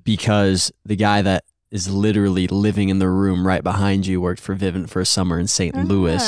[0.05, 1.43] because the guy that
[1.73, 5.41] is literally living in the room right behind you worked for Vivint for a summer
[5.41, 5.75] in St.
[5.75, 6.23] Louis.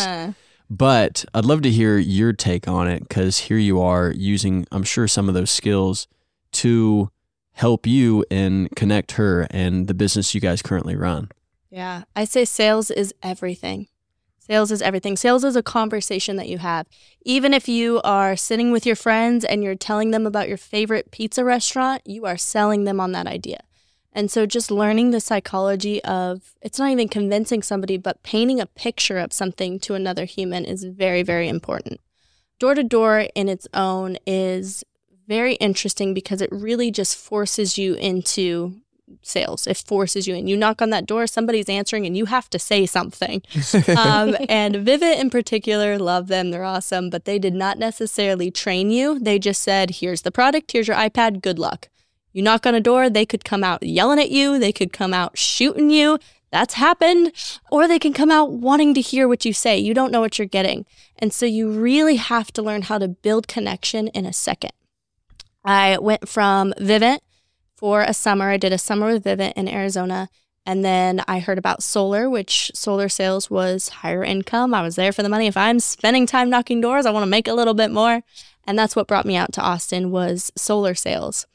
[0.69, 4.83] But I'd love to hear your take on it because here you are using, I'm
[4.83, 6.09] sure, some of those skills
[6.53, 7.11] to
[7.53, 11.31] help you and KonnectHer and the business you guys currently run.
[11.71, 13.89] Yeah, I say sales is everything.
[14.39, 15.17] Sales is everything.
[15.17, 16.87] Sales is a conversation that you have.
[17.25, 21.11] Even if you are sitting with your friends and you're telling them about your favorite
[21.11, 23.61] pizza restaurant, you are selling them on that idea.
[24.17, 28.67] And so just learning the psychology of it's not even convincing somebody, but painting a
[28.67, 32.01] picture of something to another human is very, very important.
[32.59, 34.83] Door to door in its own is
[35.29, 38.81] very interesting because it really just forces you into
[39.21, 39.67] sales.
[39.67, 40.47] It forces you in.
[40.47, 43.43] You knock on that door, somebody's answering, and you have to say something.
[43.99, 46.53] um, and Vivint in particular, love them.
[46.53, 49.19] They're awesome, but they did not necessarily train you.
[49.19, 51.91] They just said, here's the product, here's your iPad, good luck.
[52.37, 55.14] You knock on a door, they could come out yelling at you, they could come
[55.14, 56.18] out shooting you.
[56.53, 57.32] That's happened.
[57.70, 59.78] Or they can come out wanting to hear what you say.
[59.78, 60.84] You don't know what you're getting.
[61.18, 64.72] And so you really have to learn how to build connection in a second.
[65.64, 67.20] I went from Vivint
[67.74, 68.51] for a summer.
[68.51, 70.28] I did a summer with Vivint in Arizona.
[70.66, 74.74] And then I heard about solar, which solar sales was higher income.
[74.74, 75.47] I was there for the money.
[75.47, 78.20] If I'm spending time knocking doors, I want to make a little bit more.
[78.66, 81.47] And that's what brought me out to Austin was solar sales.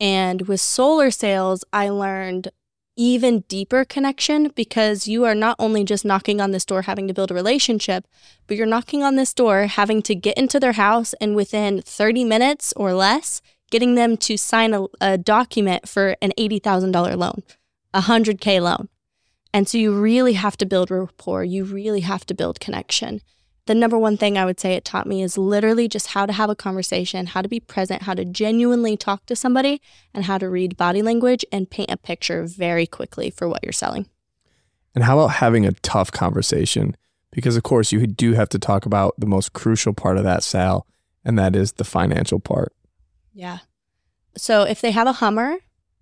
[0.00, 2.50] And with solar sales, I learned
[2.96, 7.14] even deeper connection because you are not only just knocking on this door having to
[7.14, 8.06] build a relationship,
[8.46, 12.24] but you're knocking on this door having to get into their house and within 30
[12.24, 17.42] minutes or less, getting them to sign a, a document for an $80,000 loan,
[17.92, 18.88] a 100K loan.
[19.52, 21.44] And so you really have to build rapport.
[21.44, 23.20] You really have to build connection.
[23.66, 26.32] The number one thing I would say it taught me is literally just how to
[26.32, 29.82] have a conversation, how to be present, how to genuinely talk to somebody,
[30.14, 33.72] and how to read body language and paint a picture very quickly for what you're
[33.72, 34.06] selling.
[34.94, 36.96] And how about having a tough conversation?
[37.32, 40.44] Because, of course, you do have to talk about the most crucial part of that
[40.44, 40.86] sale,
[41.24, 42.72] and that is the financial part.
[43.34, 43.58] Yeah.
[44.36, 45.56] So if they have a Hummer,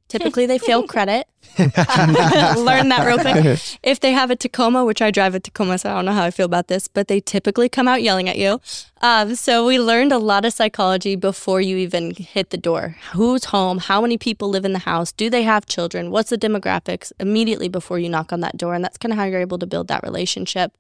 [0.09, 1.27] typically they fail credit.
[1.59, 3.61] Learn that real quick.
[3.83, 6.25] If they have a Tacoma, which I drive a Tacoma, so I don't know how
[6.25, 8.61] I feel about this, but they typically come out yelling at you.
[9.03, 12.97] Um, so we learned a lot of psychology before you even hit the door.
[13.13, 13.79] Who's home?
[13.79, 15.13] How many people live in the house?
[15.13, 16.11] Do they have children?
[16.11, 18.75] What's the demographics immediately before you knock on that door?
[18.75, 20.73] And that's kind of how you're able to build that relationship.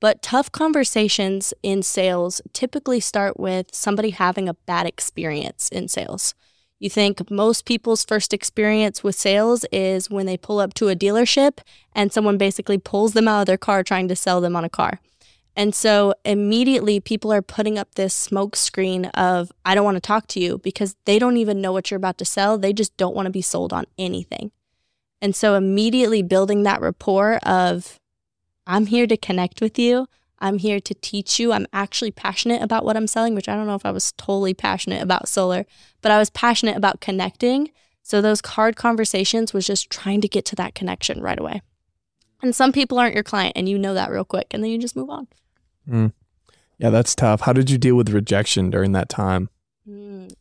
[0.00, 6.34] But tough conversations in sales typically start with somebody having a bad experience in sales.
[6.78, 10.96] You think most people's first experience with sales is when they pull up to a
[10.96, 11.58] dealership
[11.94, 14.68] and someone basically pulls them out of their car trying to sell them on a
[14.68, 15.00] car.
[15.58, 20.02] And so immediately people are putting up this smoke screen of, I don't want to
[20.02, 22.58] talk to you because they don't even know what you're about to sell.
[22.58, 24.50] They just don't want to be sold on anything.
[25.22, 27.98] And so immediately building that rapport of,
[28.66, 30.08] I'm here to connect with you.
[30.38, 31.52] I'm here to teach you.
[31.52, 34.54] I'm actually passionate about what I'm selling, which I don't know if I was totally
[34.54, 35.64] passionate about solar,
[36.02, 37.70] but I was passionate about connecting.
[38.02, 41.62] So those hard conversations was just trying to get to that connection right away.
[42.42, 44.78] And some people aren't your client and you know that real quick and then you
[44.78, 45.26] just move on.
[45.88, 46.12] Mm.
[46.78, 47.42] Yeah, that's tough.
[47.42, 49.48] How did you deal with rejection during that time?
[49.88, 50.32] Mm.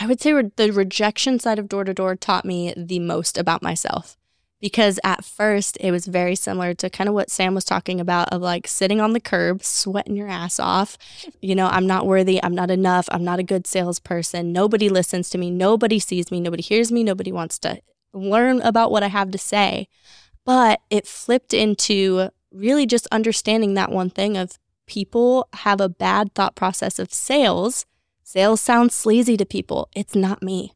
[0.00, 3.36] I would say re- the rejection side of door to door taught me the most
[3.36, 4.16] about myself
[4.64, 8.30] because at first it was very similar to kind of what Sam was talking about
[8.30, 10.96] of like sitting on the curb, sweating your ass off.
[11.42, 14.54] You know, I'm not worthy, I'm not enough, I'm not a good salesperson.
[14.54, 17.82] Nobody listens to me, nobody sees me, nobody hears me, nobody wants to
[18.14, 19.86] learn about what I have to say.
[20.46, 26.34] But it flipped into really just understanding that one thing of people have a bad
[26.34, 27.84] thought process of sales.
[28.22, 29.90] Sales sounds sleazy to people.
[29.94, 30.72] It's not me.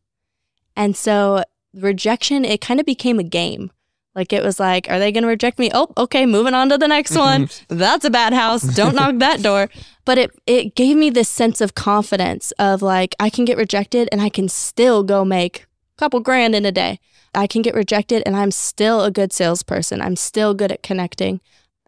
[0.77, 3.71] And so rejection, it kind of became a game
[4.15, 5.71] like it was like, are they going to reject me?
[5.73, 7.43] Oh, okay, moving on to the next mm-hmm.
[7.43, 7.49] one.
[7.69, 8.63] That's a bad house.
[8.63, 9.69] Don't knock that door.
[10.05, 14.09] But it it gave me this sense of confidence of like I can get rejected
[14.11, 16.99] and I can still go make a couple grand in a day.
[17.35, 20.01] I can get rejected and I'm still a good salesperson.
[20.01, 21.43] I'm still good at connecting.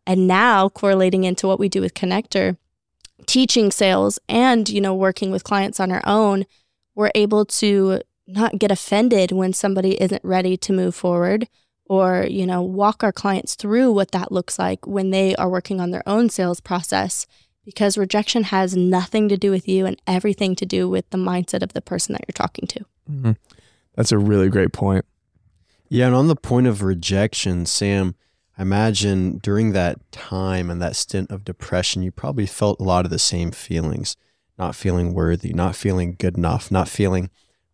[0.06, 2.58] And now correlating into what we do with KonnectHer,
[3.24, 6.44] teaching sales and, you know, working with clients on our own,
[6.94, 11.48] we're able to not get offended when somebody isn't ready to move forward
[11.90, 15.80] or you know walk our clients through what that looks like when they are working
[15.80, 17.26] on their own sales process
[17.64, 21.62] because rejection has nothing to do with you and everything to do with the mindset
[21.62, 22.80] of the person that you're talking to.
[23.10, 23.32] Mm-hmm.
[23.96, 25.04] that's a really great point.
[25.88, 28.14] Yeah and on the point of rejection sam
[28.56, 33.04] I imagine during that time and that stint of depression you probably felt a lot
[33.04, 34.16] of the same feelings.
[34.56, 37.30] Not feeling worthy not feeling good enough not feeling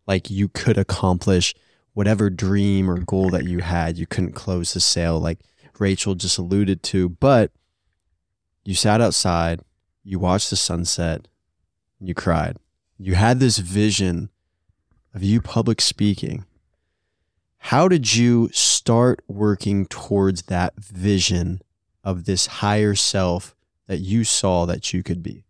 [0.07, 1.53] like you could accomplish
[1.97, 5.39] whatever dream or goal that you had, you couldn't close the sale, like
[5.79, 7.09] Rachel just alluded to.
[7.09, 7.51] But
[8.63, 9.61] you sat outside,
[10.03, 11.27] you watched the sunset,
[11.99, 12.57] and you cried.
[12.99, 14.29] You had this vision
[15.15, 16.45] of you public speaking.
[17.57, 21.63] How did you start working towards that vision
[22.03, 23.55] of this higher self
[23.87, 25.45] that you saw that you could be?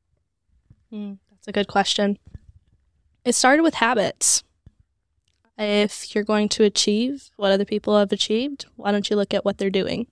[0.94, 2.18] Mm, that's a good question.
[3.26, 4.46] It started with habits.
[5.58, 9.44] If you're going to achieve what other people have achieved, why don't you look at
[9.44, 10.08] what they're doing?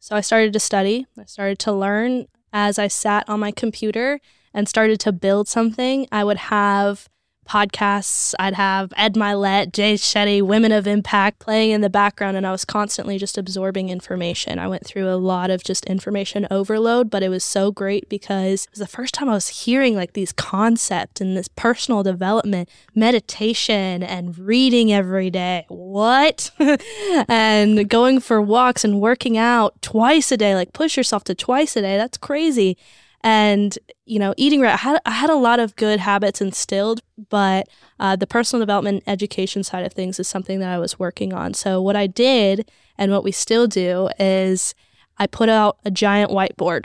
[0.00, 4.20] So I started to study, I started to learn as I sat on my computer
[4.52, 6.06] and started to build something.
[6.10, 7.08] I would have
[7.46, 8.34] podcasts.
[8.38, 12.52] I'd have Ed Mylett, Jay Shetty, Women of Impact playing in the background, and I
[12.52, 14.58] was constantly just absorbing information.
[14.58, 18.64] I went through a lot of just information overload, but it was so great because
[18.64, 22.68] it was the first time I was hearing like these concepts and this personal development,
[22.94, 25.64] meditation, and reading every day.
[25.68, 26.50] What?
[27.28, 31.76] and going for walks and working out twice a day, like push yourself to twice
[31.76, 31.96] a day.
[31.96, 32.76] That's crazy
[33.26, 37.02] and you know eating right I had, I had a lot of good habits instilled
[37.28, 37.68] but
[37.98, 41.52] uh, the personal development education side of things is something that i was working on.
[41.52, 44.74] So what i did and what we still do is
[45.18, 46.84] i put out a giant whiteboard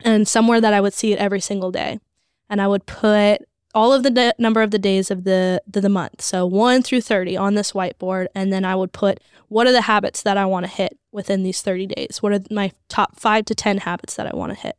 [0.00, 2.00] and somewhere that i would see it every single day.
[2.48, 3.42] And i would put
[3.74, 6.22] all of the number of the days of the, the the month.
[6.22, 9.82] So 1 through 30 on this whiteboard and then i would put what are the
[9.82, 12.22] habits that i want to hit within these 30 days?
[12.22, 14.76] What are my top 5 to 10 habits that i want to hit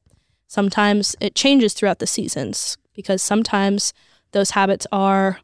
[0.55, 3.93] Sometimes it changes throughout the seasons because sometimes
[4.31, 5.41] those habits are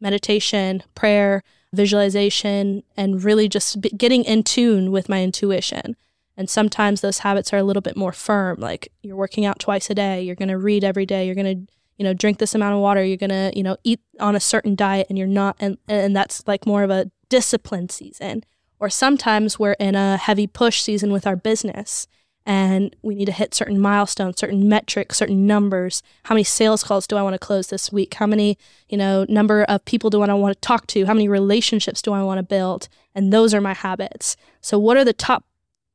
[0.00, 5.96] meditation, prayer, visualization, and really just getting in tune with my intuition.
[6.36, 9.90] And sometimes those habits are a little bit more firm, like you're working out twice
[9.90, 12.54] a day, you're going to read every day, you're going to you know drink this
[12.54, 15.26] amount of water you're going to you know eat on a certain diet and you're
[15.26, 18.44] not and and that's like more of a discipline season
[18.78, 22.06] or sometimes we're in a heavy push season with our business
[22.48, 26.02] and we need to hit certain milestones, certain metrics, certain numbers.
[26.24, 28.14] How many sales calls do I want to close this week?
[28.14, 28.56] How many,
[28.88, 31.04] you know, number of people do I want to talk to?
[31.04, 32.88] How many relationships do I want to build?
[33.14, 34.34] And those are my habits.
[34.62, 35.44] So what are the top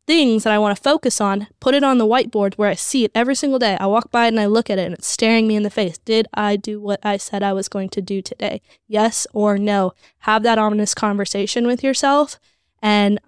[0.06, 1.48] things that I want to focus on?
[1.60, 3.76] Put it on the whiteboard where I see it every single day.
[3.80, 5.72] I walk by it and I look at it and it's staring me in the
[5.72, 5.98] face.
[5.98, 8.62] Did I do what I said I was going to do today?
[8.88, 9.94] Yes or no?
[10.20, 12.40] Have that honest conversation with yourself.
[12.80, 13.20] And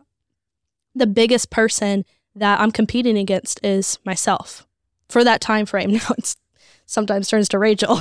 [0.93, 2.05] the biggest person
[2.35, 4.67] that I'm competing against is myself
[5.09, 5.91] for that time frame.
[5.95, 6.35] Now it's
[6.85, 7.95] sometimes turns to Rachel.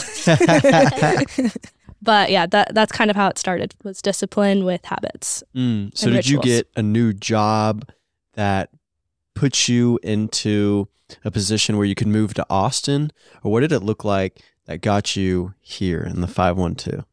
[2.02, 3.74] but yeah, that that's kind of how it started.
[3.82, 5.42] Was discipline with habits.
[5.54, 7.88] Mm, so did you get a new job
[8.34, 8.70] that
[9.34, 10.88] puts you into
[11.24, 13.12] a position where you could move to Austin,
[13.42, 17.04] or what did it look like that got you here in the five one two?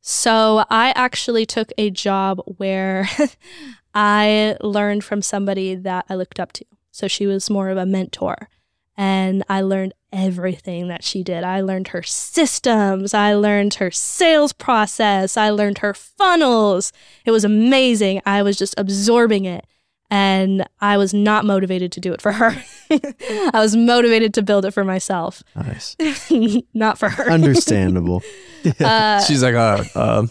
[0.00, 3.08] So I actually took a job where
[3.94, 6.64] I learned from somebody that I looked up to.
[6.90, 8.48] So she was more of a mentor.
[8.96, 11.44] And I learned everything that she did.
[11.44, 13.14] I learned her systems.
[13.14, 15.36] I learned her sales process.
[15.38, 16.92] I learned her funnels.
[17.24, 18.20] It was amazing.
[18.26, 19.66] I was just absorbing it.
[20.10, 22.62] And I was not motivated to do it for her.
[22.90, 25.96] I was motivated to build it for myself, Nice,
[26.74, 27.30] not for her.
[27.30, 28.22] understandable.
[28.78, 30.28] Uh, She's like a, a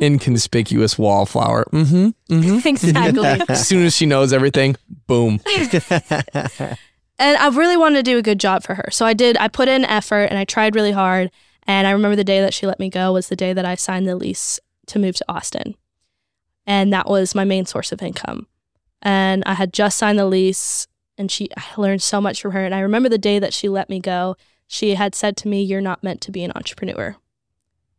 [0.00, 1.64] inconspicuous wallflower.
[1.72, 2.34] Mm-hmm.
[2.34, 2.68] Mm-hmm.
[2.68, 3.42] exactly.
[3.48, 4.76] As soon as she knows everything,
[5.06, 5.40] boom.
[5.56, 6.76] and
[7.18, 8.88] I really wanted to do a good job for her.
[8.90, 9.36] So I did.
[9.38, 11.30] I put in effort and I tried really hard.
[11.66, 13.74] And I remember the day that she let me go was the day that I
[13.74, 15.74] signed the lease to move to Austin.
[16.66, 18.46] And that was my main source of income.
[19.02, 20.86] And I had just signed the lease
[21.18, 22.64] and she I learned so much from her.
[22.64, 25.62] And I remember the day that she let me go, she had said to me,
[25.62, 27.16] You're not meant to be an entrepreneur.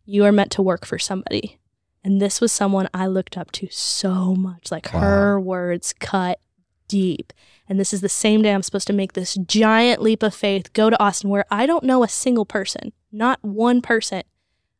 [0.06, 1.60] You are meant to work for somebody.
[2.08, 4.72] And this was someone I looked up to so much.
[4.72, 6.40] Like her words cut
[6.88, 7.34] deep.
[7.68, 10.72] And this is the same day I'm supposed to make this giant leap of faith,
[10.72, 14.24] go to Austin, where I don't know a single person, not one person.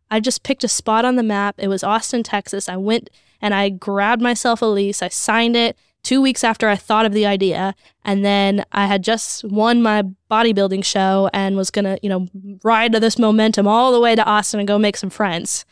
[0.10, 1.56] I just picked a spot on the map.
[1.58, 2.70] It was Austin, Texas.
[2.70, 3.10] I went
[3.42, 5.02] and I grabbed myself a lease.
[5.02, 7.76] I signed it two weeks after I thought of the idea.
[8.06, 12.30] And then I had just won my bodybuilding show and was going to, you know,
[12.64, 15.66] ride to this momentum all the way to Austin and go make some friends.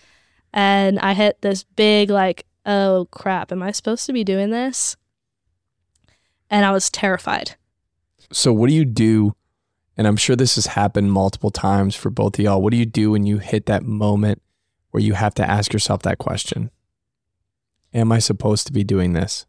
[0.55, 4.95] And I hit this big, like, oh crap, am I supposed to be doing this?
[6.49, 7.57] And I was terrified.
[8.31, 9.35] So what do you do?
[9.97, 12.61] And I'm sure this has happened multiple times for both of y'all.
[12.61, 14.41] What do you do when you hit that moment
[14.91, 16.71] where you have to ask yourself that question?
[17.93, 19.45] Am I supposed to be doing this?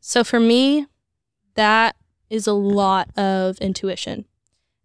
[0.00, 0.86] So for me,
[1.54, 1.96] that
[2.30, 4.24] is a lot of intuition.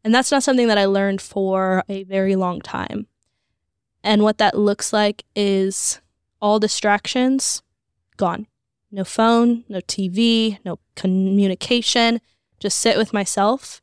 [0.04, 3.08] And that's not something that I learned for a very long time.
[4.04, 6.01] And what that looks like is
[6.41, 7.62] all distractions
[8.18, 8.47] gone.
[8.91, 12.20] No phone, no TV, no communication.
[12.60, 13.82] Just sit with myself.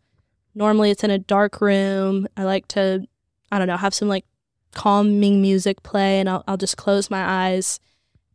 [0.54, 2.28] Normally it's in a dark room.
[2.36, 3.06] I like to,
[3.50, 4.24] I don't know, have some like
[4.72, 7.80] calming music play and I'll, I'll just close my eyes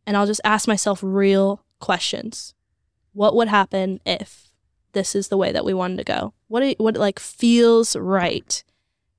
[0.06, 2.54] and I'll just ask myself real questions
[3.12, 4.50] what would happen if
[4.92, 8.64] this is the way that we wanted to go what what it like feels right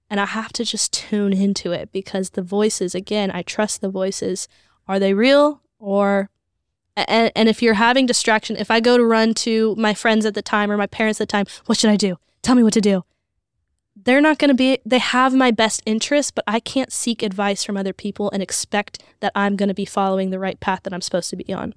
[0.09, 3.89] and i have to just tune into it because the voices again i trust the
[3.89, 4.47] voices
[4.87, 6.29] are they real or
[6.95, 10.33] and, and if you're having distraction if i go to run to my friends at
[10.33, 12.73] the time or my parents at the time what should i do tell me what
[12.73, 13.03] to do
[13.95, 17.63] they're not going to be they have my best interest but i can't seek advice
[17.63, 20.93] from other people and expect that i'm going to be following the right path that
[20.93, 21.73] i'm supposed to be on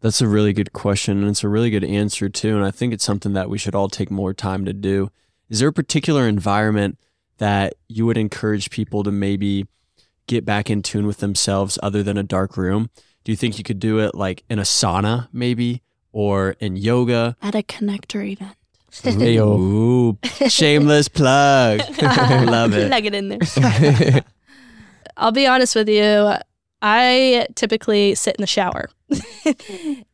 [0.00, 2.54] That's a really good question, and it's a really good answer too.
[2.54, 5.10] And I think it's something that we should all take more time to do.
[5.48, 6.98] Is there a particular environment
[7.38, 9.66] that you would encourage people to maybe
[10.26, 12.90] get back in tune with themselves other than a dark room?
[13.24, 15.82] Do you think you could do it like in a sauna, maybe,
[16.12, 17.36] or in yoga?
[17.42, 18.56] At a KonnectHer event.
[19.40, 20.18] Ooh,
[20.48, 21.80] shameless plug.
[22.02, 22.88] Love it.
[22.88, 24.24] Plug it in there.
[25.16, 26.34] I'll be honest with you.
[26.80, 28.88] I typically sit in the shower.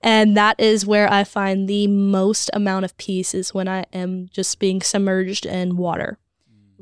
[0.01, 4.29] and that is where I find the most amount of peace is when I am
[4.33, 6.19] just being submerged in water.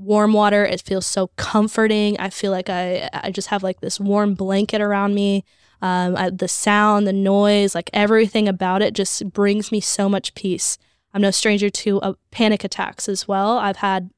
[0.03, 2.19] Warm water, it feels so comforting.
[2.19, 5.45] I feel like I, I just have like this warm blanket around me.
[5.81, 10.35] Um, I, the sound, the noise, like everything about it just brings me so much
[10.35, 10.77] peace.
[11.15, 13.59] I'm no stranger to uh, panic attacks as well.
[13.59, 14.11] I've had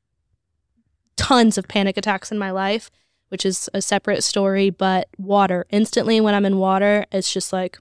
[1.16, 2.90] tons of panic attacks in my life,
[3.28, 5.66] which is a separate story, but water.
[5.70, 7.78] Instantly, when I'm in water, it's just like,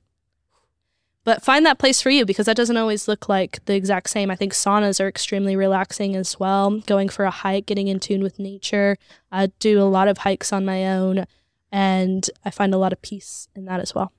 [1.24, 4.30] but find that place for you because that doesn't always look like the exact same.
[4.30, 6.80] I think saunas are extremely relaxing as well.
[6.82, 8.98] Going for a hike, getting in tune with nature.
[9.32, 11.26] I do a lot of hikes on my own,
[11.72, 14.12] and I find a lot of peace in that as well.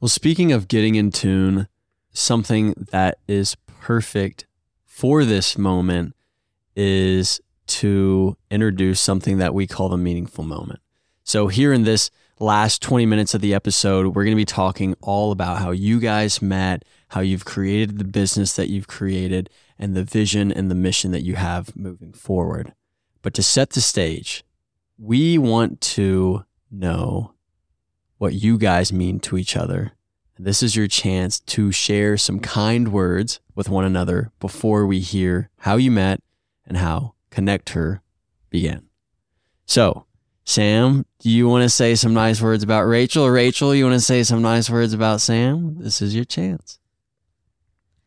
[0.00, 1.68] Well, speaking of getting in tune,
[2.12, 4.46] something that is perfect
[4.84, 6.14] for this moment
[6.74, 10.80] is to introduce something that we call the meaningful moment.
[11.24, 14.94] So, here in this last 20 minutes of the episode, we're going to be talking
[15.00, 19.94] all about how you guys met, how you've created the business that you've created, and
[19.94, 22.74] the vision and the mission that you have moving forward.
[23.22, 24.44] But to set the stage,
[24.98, 27.32] we want to know
[28.18, 29.92] what you guys mean to each other.
[30.38, 35.50] This is your chance to share some kind words with one another before we hear
[35.60, 36.20] how you met
[36.66, 38.00] and how KonnectHer
[38.50, 38.88] began.
[39.64, 40.05] So,
[40.46, 43.28] Sam, do you want to say some nice words about Rachel?
[43.28, 45.78] Rachel, you want to say some nice words about Sam?
[45.82, 46.78] This is your chance.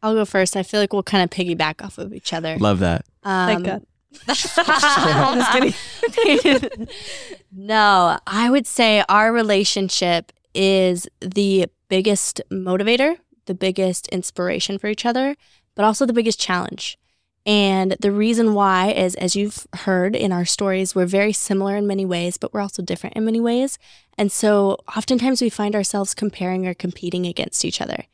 [0.02, 0.56] I'll go first.
[0.56, 2.58] I feel like we'll kind of piggyback off of each other.
[2.58, 3.04] Love that.
[3.24, 3.86] Thank Um, God.
[4.28, 6.88] I'm just kidding.
[7.52, 13.18] no, I would say our relationship is the biggest motivator,
[13.48, 15.36] the biggest inspiration for each other,
[15.76, 16.98] but also the biggest challenge.
[17.46, 21.88] And the reason why is, as you've heard in our stories, we're very similar in
[21.88, 23.80] many ways, but we're also different in many ways.
[24.18, 28.06] And so oftentimes we find ourselves comparing or competing against each other.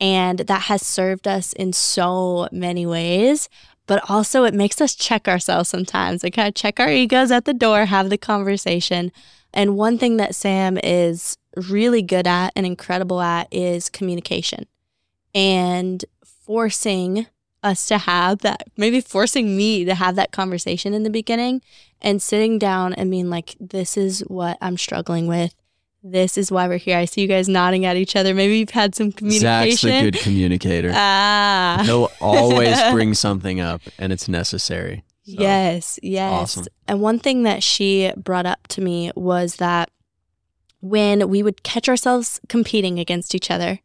[0.00, 3.48] And that has served us in so many ways
[3.86, 6.22] but also it makes us check ourselves sometimes.
[6.22, 9.12] We kind of check our egos at the door, have the conversation.
[9.54, 14.66] And one thing that Sam is really good at and incredible at is communication
[15.34, 16.04] and
[16.44, 17.26] forcing
[17.62, 21.62] us to have that, maybe forcing me to have that conversation in the beginning
[22.00, 25.54] and sitting down and being like, this is what I'm struggling with.
[26.02, 26.96] This is why we're here.
[26.96, 28.32] I see you guys nodding at each other.
[28.32, 29.76] Maybe you've had some communication.
[29.76, 30.92] Zach's a good communicator.
[30.94, 31.82] Ah.
[31.84, 35.02] He'll always bring something up and it's necessary.
[35.24, 36.32] So, Yes, yes.
[36.32, 36.66] awesome.
[36.86, 39.90] And one thing that she brought up to me was that
[40.80, 43.80] when we would catch ourselves competing against each other,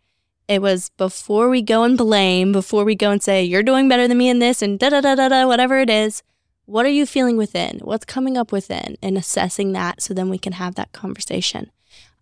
[0.52, 4.06] it was before we go and blame, before we go and say, you're doing better
[4.06, 6.24] than me in this and da da da da da, whatever it is.
[6.66, 7.80] What are you feeling within?
[7.80, 8.98] What's coming up within?
[9.02, 11.72] And assessing that so then we can have that conversation.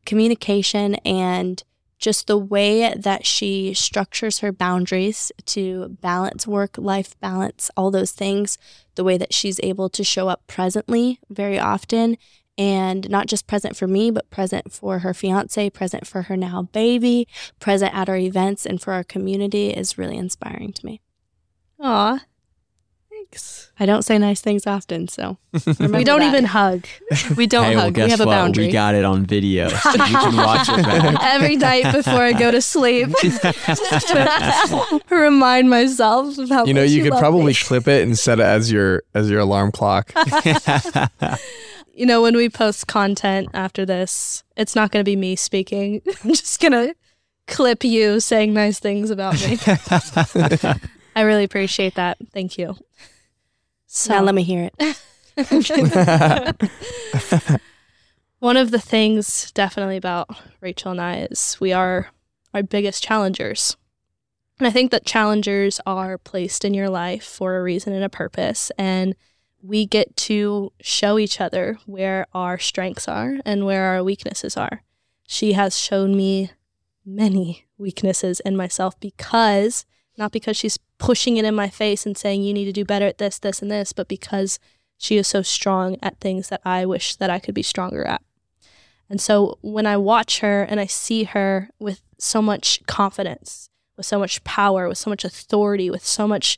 [0.05, 1.63] Communication and
[1.97, 8.11] just the way that she structures her boundaries to balance work life balance, all those
[8.11, 8.59] things,
[8.93, 12.15] the way that she's able to show up presently very often
[12.59, 16.63] and not just present for me, but present for her fiance, present for her now
[16.73, 17.27] baby,
[17.59, 20.99] present at our events and for our community is really inspiring to me.
[21.79, 22.19] Aw.
[23.09, 23.71] Thanks.
[23.79, 26.27] I don't say nice things often, so We don't that.
[26.27, 26.85] even hug.
[27.35, 27.93] we don't hey, well, hug.
[27.95, 28.31] guess we have a what?
[28.33, 28.65] boundary.
[28.67, 29.67] We got it on video.
[29.69, 31.17] So you can watch it back.
[31.23, 33.09] Every night before I go to sleep.
[33.09, 37.55] to remind myself of how You know, much you could probably me.
[37.55, 40.11] clip it and set it as your as your alarm clock.
[41.99, 46.01] You know, when we post content after this, it's not going to be me speaking.
[46.23, 46.95] I'm just going to
[47.45, 49.57] clip you saying nice things about me.
[51.17, 52.17] I really appreciate that.
[52.31, 52.77] Thank you.
[53.85, 54.97] So, now let me hear it.
[58.39, 60.29] one of the things definitely about
[60.61, 62.11] Rachel and I is we are
[62.53, 63.75] our biggest challengers.
[64.57, 68.09] And I think that challengers are placed in your life for a reason and a
[68.09, 68.71] purpose.
[68.77, 69.17] And
[69.61, 74.83] we get to show each other where our strengths are and where our weaknesses are.
[75.27, 76.51] She has shown me
[77.05, 79.85] many weaknesses in myself because,
[80.17, 83.05] not because she's pushing it in my face and saying, you need to do better
[83.05, 84.59] at this, this, and this, but because
[84.97, 88.21] she is so strong at things that I wish that I could be stronger at.
[89.09, 94.05] And so when I watch her and I see her with so much confidence, with
[94.05, 96.57] so much power, with so much authority, with so much,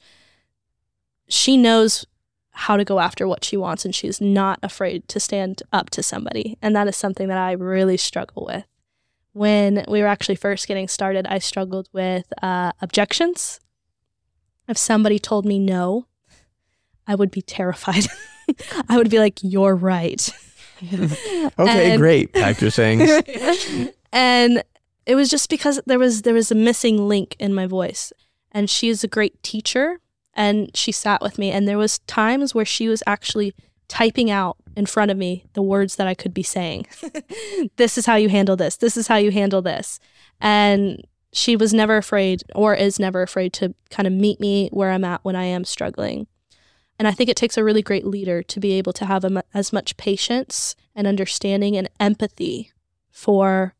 [1.29, 2.05] she knows
[2.53, 6.03] how to go after what she wants and she's not afraid to stand up to
[6.03, 6.57] somebody.
[6.61, 8.65] And that is something that I really struggle with.
[9.33, 13.61] When we were actually first getting started, I struggled with uh, objections.
[14.67, 16.07] If somebody told me no,
[17.07, 18.07] I would be terrified.
[18.89, 20.29] I would be like, You're right.
[20.83, 22.33] Okay, And- great.
[22.33, 23.09] Pack your sayings.
[24.11, 24.63] and
[25.05, 28.11] it was just because there was there was a missing link in my voice
[28.51, 29.99] and she is a great teacher
[30.33, 33.53] and she sat with me and there was times where she was actually
[33.87, 36.87] typing out in front of me the words that I could be saying.
[37.75, 38.77] this is how you handle this.
[38.77, 39.99] This is how you handle this.
[40.39, 44.91] And she was never afraid or is never afraid to kind of meet me where
[44.91, 46.27] I'm at when I am struggling.
[46.99, 49.43] And I think it takes a really great leader to be able to have a
[49.53, 52.71] as much patience and understanding and empathy
[53.11, 53.75] for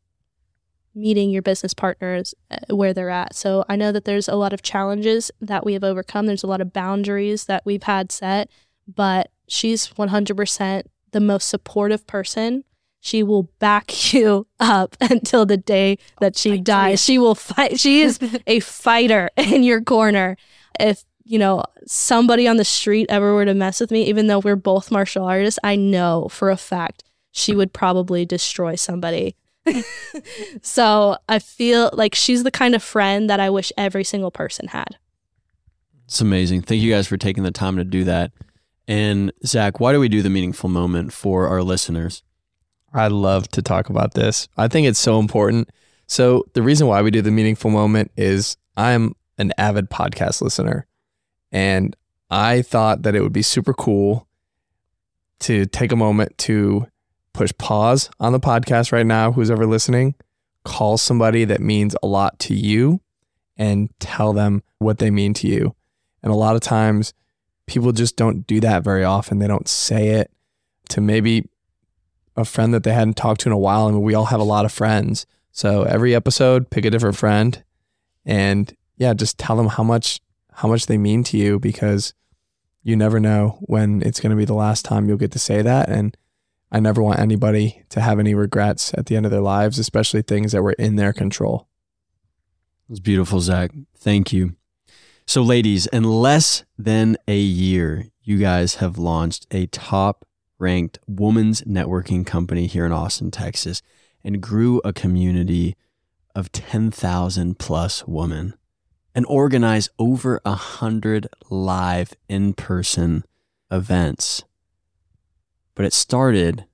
[0.94, 3.34] meeting your business partners uh, where they're at.
[3.34, 6.26] So I know that there's a lot of challenges that we have overcome.
[6.26, 8.48] There's a lot of boundaries that we've had set,
[8.86, 10.82] but she's 100%
[11.12, 12.64] the most supportive person.
[13.00, 17.02] She will back you up until the day that she dies.
[17.02, 17.78] She will fight.
[17.80, 20.36] She is a fighter in your corner.
[20.78, 24.40] If you know somebody on the street ever were to mess with me, even though
[24.40, 29.36] we're both martial artists, I know for a fact she would probably destroy somebody.
[30.62, 34.68] so I feel like she's the kind of friend that I wish every single person
[34.68, 34.96] had.
[36.06, 36.62] It's amazing.
[36.62, 38.32] Thank you guys for taking the time to do that.
[38.88, 42.22] And Zach, why do we do the meaningful moment for our listeners?
[42.92, 44.48] I love to talk about this.
[44.56, 45.70] I think it's so important.
[46.06, 50.86] So, the reason why we do the meaningful moment is I'm an avid podcast listener.
[51.50, 51.96] And
[52.30, 54.26] I thought that it would be super cool
[55.40, 56.86] to take a moment to
[57.32, 60.14] push pause on the podcast right now, who's ever listening,
[60.64, 63.00] call somebody that means a lot to you
[63.56, 65.74] and tell them what they mean to you.
[66.22, 67.14] And a lot of times,
[67.66, 69.38] people just don't do that very often.
[69.38, 70.30] They don't say it
[70.90, 71.48] to maybe
[72.36, 73.86] a friend that they hadn't talked to in a while.
[73.86, 75.26] I mean, we all have a lot of friends.
[75.52, 77.62] So every episode, pick a different friend
[78.24, 80.20] and yeah, just tell them how much
[80.54, 82.14] how much they mean to you because
[82.82, 85.62] you never know when it's going to be the last time you'll get to say
[85.62, 86.16] that and
[86.72, 90.22] I never want anybody to have any regrets at the end of their lives, especially
[90.22, 91.68] things that were in their control.
[92.88, 93.72] It's beautiful, Zach.
[93.94, 94.56] Thank you.
[95.26, 100.24] So, ladies, in less than a year, you guys have launched a top
[100.58, 103.82] ranked women's networking company here in Austin, Texas,
[104.24, 105.76] and grew a community
[106.34, 108.54] of 10,000 plus women
[109.14, 113.24] and organized over a hundred live in person
[113.70, 114.44] events.
[115.74, 116.66] But it started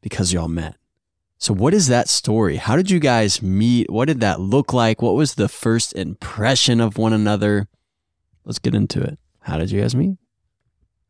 [0.00, 0.76] because y'all met.
[1.38, 2.56] So, what is that story?
[2.56, 3.90] How did you guys meet?
[3.90, 5.00] What did that look like?
[5.00, 7.66] What was the first impression of one another?
[8.44, 9.18] Let's get into it.
[9.40, 10.18] How did you guys meet?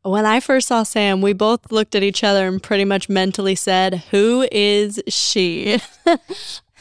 [0.02, 3.54] When I first saw Sam, we both looked at each other and pretty much mentally
[3.54, 5.80] said, Who is she?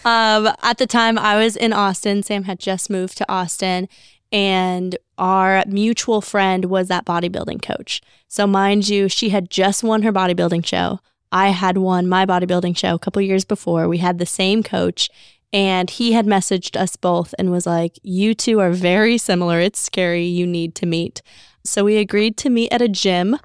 [0.05, 2.23] um, at the time, I was in Austin.
[2.23, 3.89] Sam had just moved to Austin,
[4.31, 8.01] and our mutual friend was that bodybuilding coach.
[8.27, 10.99] So, mind you, she had just won her bodybuilding show.
[11.31, 13.87] I had won my bodybuilding show a couple years before.
[13.87, 15.09] We had the same coach,
[15.51, 19.59] and he had messaged us both and was like, You two are very similar.
[19.59, 20.25] It's scary.
[20.25, 21.21] You need to meet.
[21.63, 23.37] So we agreed to meet at a gym.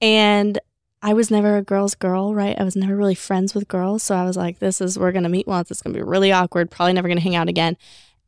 [0.00, 0.58] And
[1.02, 2.58] I was never a girl's girl, right?
[2.58, 4.02] I was never really friends with girls.
[4.02, 5.70] So I was like, This is, we're going to meet once.
[5.70, 6.70] It's going to be really awkward.
[6.70, 7.76] Probably never going to hang out again.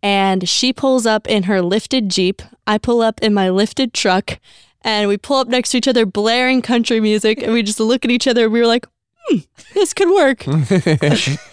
[0.04, 2.42] And she pulls up in her lifted Jeep.
[2.66, 4.38] I pull up in my lifted truck.
[4.82, 7.42] And we pull up next to each other, blaring country music.
[7.42, 8.44] And we just look at each other.
[8.44, 8.86] And we were like,
[9.22, 9.38] hmm,
[9.72, 10.44] this could work.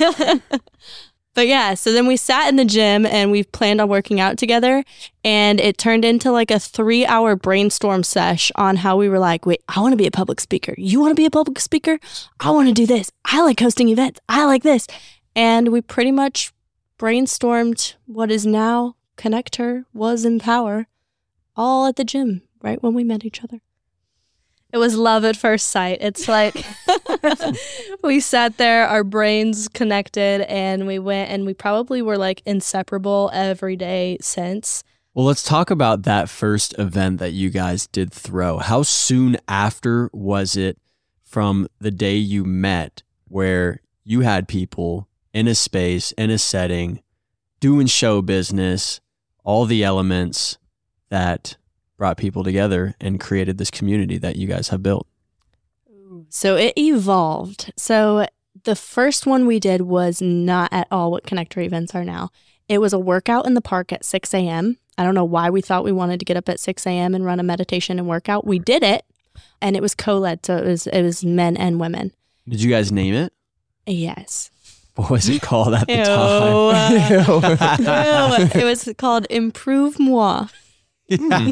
[1.34, 4.38] but yeah, so then we sat in the gym and we planned on working out
[4.38, 4.84] together.
[5.24, 9.46] And it turned into like a three hour brainstorm sesh on how we were like,
[9.46, 10.76] wait, I want to be a public speaker.
[10.78, 12.00] You want to be a public speaker?
[12.42, 13.14] I want to do this.
[13.24, 14.20] I like hosting events.
[14.28, 14.88] I like this.
[15.38, 16.52] And we pretty much
[17.02, 20.86] brainstormed what is now KonnectHer was in power,
[21.56, 23.60] all at the gym, right when we met each other.
[24.72, 25.98] It was love at first sight.
[26.00, 26.64] It's like
[28.04, 33.32] we sat there, our brains connected, and we went and we probably were like inseparable
[33.34, 34.84] every day since.
[35.16, 38.60] Well, let's talk about that first event that you guys did throw.
[38.60, 40.78] How soon after was it
[41.24, 47.02] from the day you met where you had people in a space, in a setting,
[47.60, 49.00] doing show business,
[49.44, 50.58] all the elements
[51.10, 51.58] that
[51.98, 55.08] brought people together and created this community that you guys have built?
[56.30, 57.74] So it evolved.
[57.78, 58.28] So
[58.64, 62.30] the first one we did was not at all what KonnectHer events are now.
[62.68, 64.78] It was a workout in the park at 6 a.m.
[64.98, 67.16] I don't know why we thought we wanted to get up at 6 a.m.
[67.16, 68.46] and run a meditation and workout.
[68.46, 69.04] We did it,
[69.62, 72.14] and it was co-led, so it was it was men and women.
[72.48, 73.34] Did you guys name it?
[73.86, 74.51] Yes.
[74.96, 76.04] What was it called at the Ew.
[76.04, 78.52] time?
[78.54, 78.62] Ew.
[78.62, 80.48] it was called Improve Moi.
[81.10, 81.52] Hmm.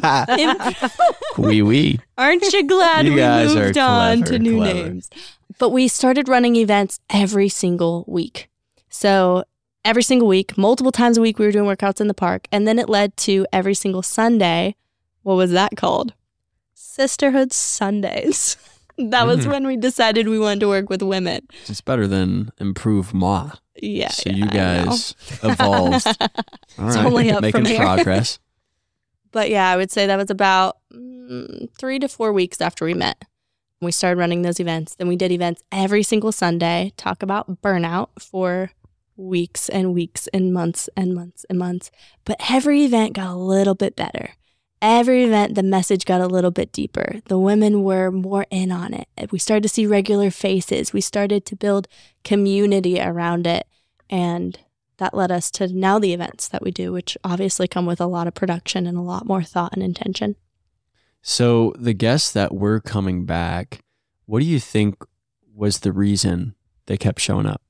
[1.42, 2.00] Wee wee.
[2.18, 4.90] Aren't you glad You we guys are moved on clever, to new clever.
[4.90, 5.10] names?
[5.58, 8.50] But we started running events every single week.
[8.90, 9.44] So
[9.84, 12.48] every single week, multiple times a week, we were doing workouts in the park.
[12.52, 14.76] And then it led to every single Sunday.
[15.24, 16.14] What was that called?
[16.74, 18.58] Sisterhood Sundays.
[19.00, 19.50] That was Mhm.
[19.52, 21.48] when we decided we wanted to work with women.
[21.68, 23.52] It's better than improve ma.
[23.82, 24.10] Yeah.
[24.10, 26.06] so yeah, you guys evolved.
[26.78, 27.80] All It's only up making from here.
[27.80, 28.40] progress.
[29.32, 32.96] But yeah, I would say that was about mm, three to four weeks after we
[32.96, 33.24] met.
[33.80, 34.96] We started running those events.
[34.96, 38.72] Then we did events every single Sunday, talk about burnout for
[39.16, 41.92] weeks and weeks and months and months and months.
[42.26, 44.32] But every event got a little bit better.
[44.82, 47.20] Every event, the message got a little bit deeper.
[47.26, 49.08] The women were more in on it.
[49.32, 50.94] We started to see regular faces.
[50.94, 51.88] We started to build
[52.24, 53.68] community around it.
[54.10, 54.58] And
[54.98, 58.06] that led us to now the events that we do, which obviously come with a
[58.06, 60.36] lot of production and a lot more thought and intention.
[61.22, 63.82] So, the guests that were coming back,
[64.26, 65.04] what do you think
[65.54, 66.56] was the reason
[66.86, 67.62] they kept showing up?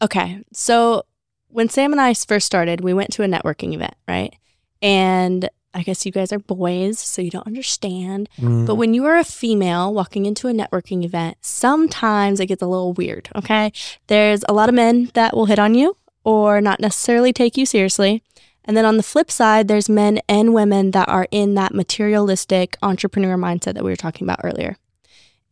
[0.00, 0.44] Okay.
[0.52, 1.02] So,
[1.48, 4.34] when Sam and I first started, we went to a networking event, right?
[4.80, 8.28] And I guess you guys are boys, so you don't understand.
[8.38, 8.66] Mm.
[8.66, 12.66] But when you are a female walking into a networking event, sometimes it gets a
[12.66, 13.72] little weird, okay?
[14.06, 17.66] There's a lot of men that will hit on you or not necessarily take you
[17.66, 18.22] seriously.
[18.64, 22.76] And then on the flip side, there's men and women that are in that materialistic
[22.82, 24.76] entrepreneur mindset that we were talking about earlier.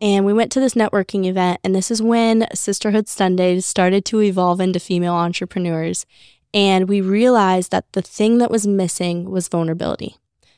[0.01, 4.23] And we went to this networking event, and this is when Sisterhood Sundays started to
[4.23, 6.07] evolve into female entrepreneurs.
[6.53, 10.17] And we realized that the thing that was missing was vulnerability.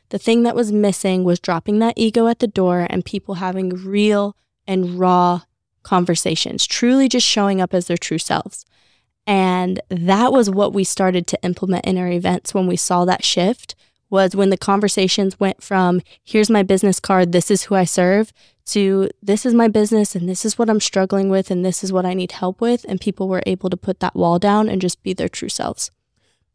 [0.08, 3.70] The thing that was missing was dropping that ego at the door and people having
[3.70, 4.36] real
[4.66, 5.42] and raw
[5.82, 8.64] conversations, truly just showing up as their true selves.
[9.26, 13.24] And that was what we started to implement in our events when we saw that
[13.24, 13.74] shift
[14.10, 18.32] was when the conversations went from here's my business card, this is who I serve
[18.66, 21.92] to this is my business and this is what I'm struggling with and this is
[21.92, 24.80] what I need help with and people were able to put that wall down and
[24.80, 25.90] just be their true selves.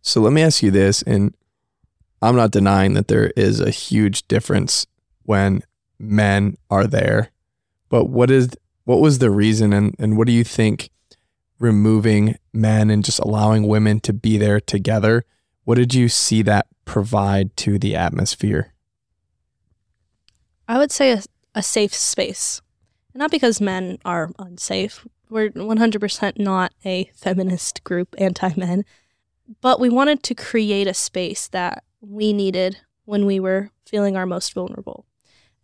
[0.02, 1.36] So let me ask you this, and
[2.22, 4.88] I'm not denying that there is a huge difference
[5.24, 5.64] when
[6.00, 7.32] men are there,
[7.90, 8.50] but what is
[8.86, 10.92] what was the reason, and and what do you think
[11.60, 15.26] removing men and just allowing women to be there together?
[15.66, 18.74] What did you see that provide to the atmosphere?
[20.70, 21.22] I would say a,
[21.58, 22.62] a safe space.
[23.16, 25.08] Not because men are unsafe.
[25.28, 28.86] We're 100% not a feminist group, anti men.
[29.60, 34.28] But we wanted to create a space that we needed when we were feeling our
[34.28, 35.06] most vulnerable.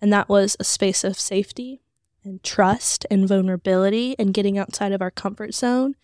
[0.01, 1.83] And that was a space of safety
[2.23, 5.95] and trust and vulnerability and getting outside of our comfort zone.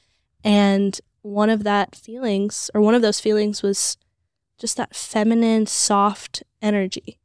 [0.44, 3.98] And one of that feelings, or one of those feelings, was
[4.60, 7.18] just that feminine, soft energy.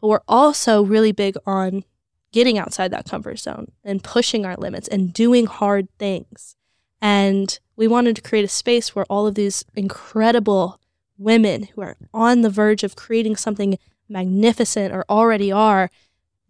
[0.00, 1.84] But we're also really big on
[2.32, 6.56] getting outside that comfort zone and pushing our limits and doing hard things.
[7.00, 10.80] And we wanted to create a space where all of these incredible
[11.16, 15.90] women who are on the verge of creating something magnificent or already are,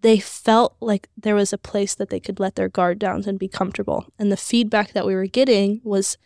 [0.00, 3.38] they felt like there was a place that they could let their guard down and
[3.38, 4.06] be comfortable.
[4.18, 6.16] And the feedback that we were getting was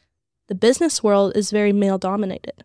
[0.48, 2.64] the business world is very male dominated.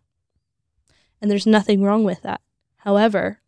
[1.22, 2.42] And there's nothing wrong with that.
[2.78, 3.40] However,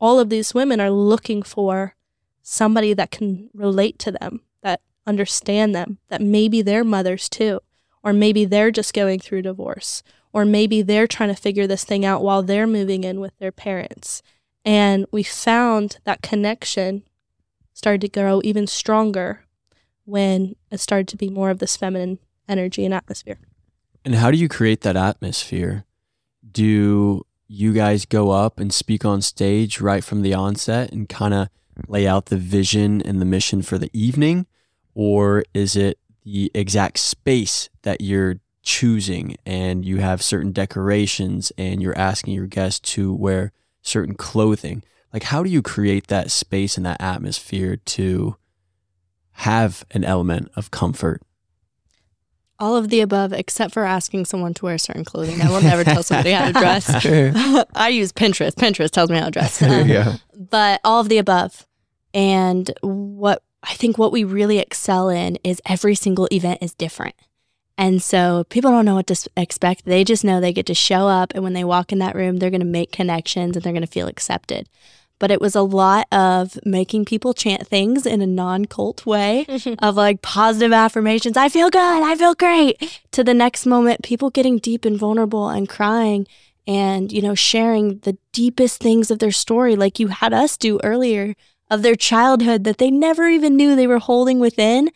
[0.00, 1.96] all of these women are looking for
[2.42, 7.60] somebody that can relate to them, that understand them, that maybe they're mothers too,
[8.02, 12.04] or maybe they're just going through divorce, or maybe they're trying to figure this thing
[12.04, 14.22] out while they're moving in with their parents.
[14.64, 17.02] And we found that connection
[17.72, 19.44] started to grow even stronger
[20.04, 22.18] when it started to be more of this feminine
[22.48, 23.38] energy and atmosphere.
[24.04, 25.84] And how do you create that atmosphere?
[26.50, 31.34] Do you guys go up and speak on stage right from the onset and kind
[31.34, 31.48] of
[31.88, 34.46] lay out the vision and the mission for the evening?
[34.94, 41.82] Or is it the exact space that you're choosing and you have certain decorations and
[41.82, 43.52] you're asking your guests to wear
[43.82, 44.82] certain clothing?
[45.12, 48.36] Like, how do you create that space and that atmosphere to
[49.32, 51.22] have an element of comfort?
[52.62, 55.40] All of the above, except for asking someone to wear certain clothing.
[55.42, 56.88] I will never tell somebody how to dress.
[57.74, 58.52] I use Pinterest.
[58.52, 59.60] Pinterest tells me how to dress.
[59.72, 60.18] Um, yeah.
[60.32, 61.66] but all of the above.
[62.14, 67.16] And what I think what we really excel in is every single event is different.
[67.76, 69.84] And so people don't know what to expect.
[69.84, 71.32] They just know they get to show up.
[71.34, 73.80] And when they walk in that room, they're going to make connections and they're going
[73.80, 74.68] to feel accepted.
[75.22, 79.46] But it was a lot of making people chant things in a non cult way
[79.78, 81.36] of like positive affirmations.
[81.36, 82.02] I feel good.
[82.02, 83.00] I feel great.
[83.12, 86.26] To the next moment, people getting deep and vulnerable and crying
[86.66, 90.80] and, you know, sharing the deepest things of their story, like you had us do
[90.82, 91.36] earlier
[91.70, 94.90] of their childhood that they never even knew they were holding within.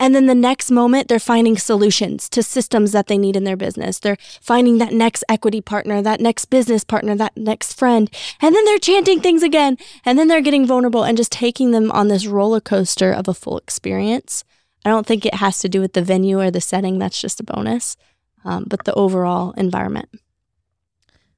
[0.00, 3.56] And then the next moment, they're finding solutions to systems that they need in their
[3.56, 3.98] business.
[3.98, 8.10] They're finding that next equity partner, that next business partner, that next friend.
[8.40, 9.76] And then they're chanting things again.
[10.06, 13.34] And then they're getting vulnerable and just taking them on this roller coaster of a
[13.34, 14.42] full experience.
[14.86, 16.98] I don't think it has to do with the venue or the setting.
[16.98, 17.98] That's just a bonus.
[18.42, 20.08] Um, but the overall environment.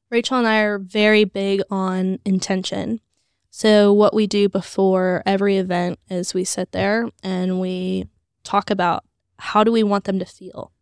[0.09, 3.01] Rachel and I are very big on intention.
[3.51, 8.07] So, what we do before every event is we sit there and we
[8.45, 9.05] talk about
[9.39, 10.73] how do we want them to feel?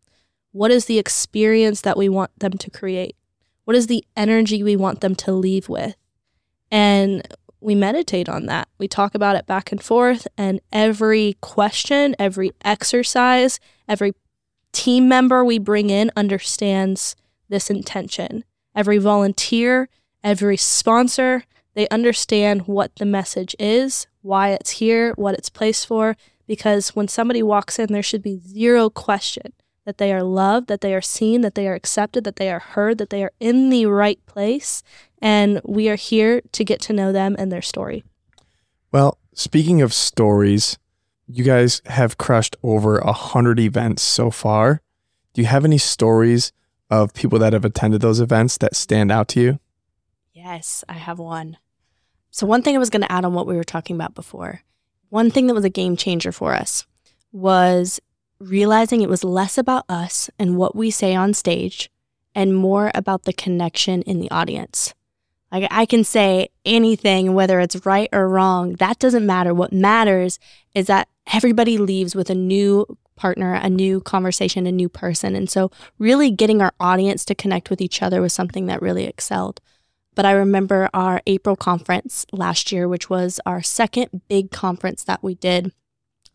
[0.51, 3.15] What is the experience that we want them to create?
[3.65, 5.95] What is the energy we want them to leave with?
[6.69, 7.27] And
[7.59, 8.67] we meditate on that.
[8.77, 14.13] We talk about it back and forth, and every question, every exercise, every
[14.71, 17.15] team member we bring in understands
[17.49, 18.43] this intention.
[18.75, 19.89] Every volunteer,
[20.23, 21.43] every sponsor,
[21.73, 26.17] they understand what the message is, why it's here, what it's placed for,
[26.51, 29.53] because when somebody walks in, there should be zero question
[29.85, 32.59] that they are loved, that they are seen, that they are accepted, that they are
[32.59, 34.83] heard, that they are in the right place.
[35.21, 38.03] And we are here to get to know them and their story.
[38.91, 40.77] Well, speaking of stories,
[41.25, 44.81] you guys have crushed over a hundred events so far.
[45.33, 46.51] Do you have any stories
[46.89, 49.59] of people that have attended those events that stand out to you?
[50.33, 51.55] Yes, I have one.
[52.29, 54.63] So, one thing I was going to add on what we were talking about before,
[55.11, 56.87] one thing that was a game changer for us
[57.33, 57.99] was
[58.39, 61.91] realizing it was less about us and what we say on stage
[62.33, 64.93] and more about the connection in the audience.
[65.51, 69.53] Like I can say anything, whether it's right or wrong, that doesn't matter.
[69.53, 70.39] What matters
[70.73, 75.35] is that everybody leaves with a new partner, a new conversation, a new person.
[75.35, 79.03] And so, really getting our audience to connect with each other was something that really
[79.03, 79.59] excelled.
[80.15, 85.23] But I remember our April conference last year, which was our second big conference that
[85.23, 85.71] we did.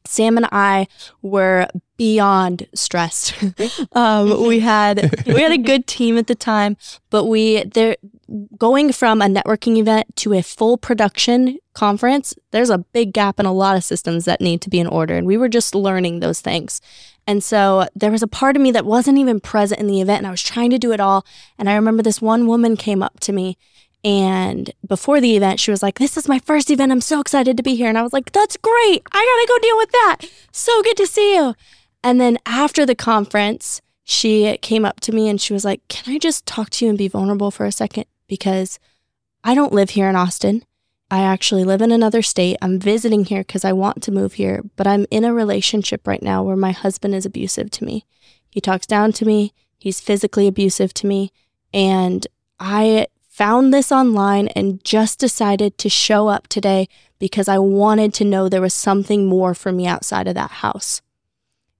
[0.06, 0.86] Sam and I
[1.20, 3.34] were beyond stressed.
[3.92, 6.76] um, we had we had a good team at the time,
[7.10, 7.96] but we there
[8.56, 12.34] going from a networking event to a full production conference.
[12.50, 15.16] There's a big gap in a lot of systems that need to be in order,
[15.16, 16.80] and we were just learning those things.
[17.26, 20.18] And so there was a part of me that wasn't even present in the event,
[20.18, 21.26] and I was trying to do it all.
[21.58, 23.56] And I remember this one woman came up to me
[24.06, 26.92] and before the event, she was like, This is my first event.
[26.92, 27.88] I'm so excited to be here.
[27.88, 29.02] And I was like, That's great.
[29.10, 30.16] I got to go deal with that.
[30.52, 31.56] So good to see you.
[32.04, 36.14] And then after the conference, she came up to me and she was like, Can
[36.14, 38.04] I just talk to you and be vulnerable for a second?
[38.28, 38.78] Because
[39.42, 40.62] I don't live here in Austin.
[41.10, 42.56] I actually live in another state.
[42.60, 46.22] I'm visiting here because I want to move here, but I'm in a relationship right
[46.22, 48.04] now where my husband is abusive to me.
[48.50, 51.30] He talks down to me, he's physically abusive to me,
[51.72, 52.26] and
[52.58, 56.88] I found this online and just decided to show up today
[57.18, 61.02] because I wanted to know there was something more for me outside of that house.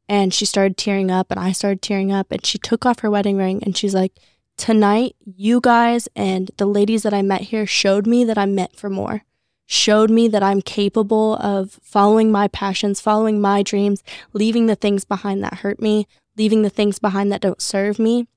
[0.09, 3.11] And she started tearing up, and I started tearing up, and she took off her
[3.11, 4.13] wedding ring and she's like,
[4.57, 8.75] Tonight, you guys and the ladies that I met here showed me that I'm meant
[8.75, 9.23] for more,
[9.67, 14.03] showed me that I'm capable of following my passions, following my dreams,
[14.33, 18.29] leaving the things behind that hurt me, leaving the things behind that don't serve me.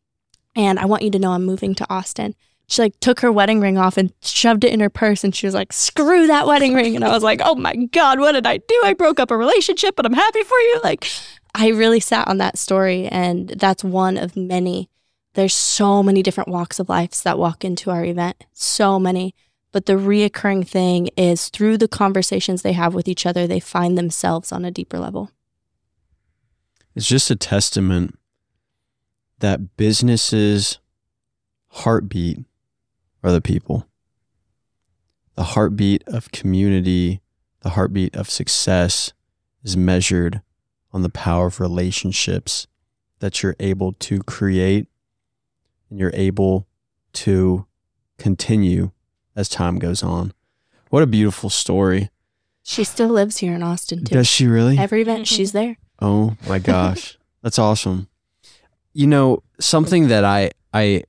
[0.55, 2.35] And I want you to know I'm moving to Austin.
[2.67, 5.47] She like took her wedding ring off and shoved it in her purse and she
[5.47, 6.95] was like screw that wedding ring.
[6.95, 8.81] And i was like oh my god what did i do?
[8.83, 10.81] I broke up a relationship but i'm happy for you.
[10.83, 11.09] Like
[11.55, 14.89] i really sat on that story and that's one of many
[15.33, 19.33] there's so many different walks of life that walk into our event so many
[19.71, 23.97] but the reoccurring thing is through the conversations they have with each other they find
[23.97, 25.31] themselves on a deeper level
[26.95, 28.17] it's just a testament
[29.39, 30.79] that businesses
[31.69, 32.39] heartbeat
[33.23, 33.87] are the people.
[35.35, 37.21] The heartbeat of community,
[37.61, 39.13] the heartbeat of success
[39.63, 40.41] is measured
[40.91, 42.67] on the power of relationships
[43.19, 44.87] that you're able to create
[45.89, 46.67] and you're able
[47.13, 47.65] to
[48.17, 48.91] continue
[49.35, 50.33] as time goes on.
[50.89, 52.09] What a beautiful story.
[52.63, 54.15] She still lives here in Austin too.
[54.15, 54.77] Does she really?
[54.77, 55.35] Every event mm-hmm.
[55.35, 55.77] she's there.
[56.01, 57.17] Oh my gosh.
[57.41, 58.07] That's awesome.
[58.93, 61.03] You know, something that I I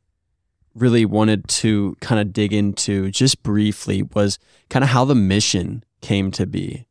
[0.74, 4.38] really wanted to kind of dig into just briefly was
[4.68, 6.86] kind of how the mission came to be.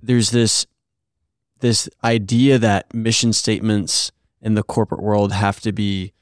[0.00, 0.66] There's this
[1.60, 6.12] this idea that mission statements in the corporate world have to be,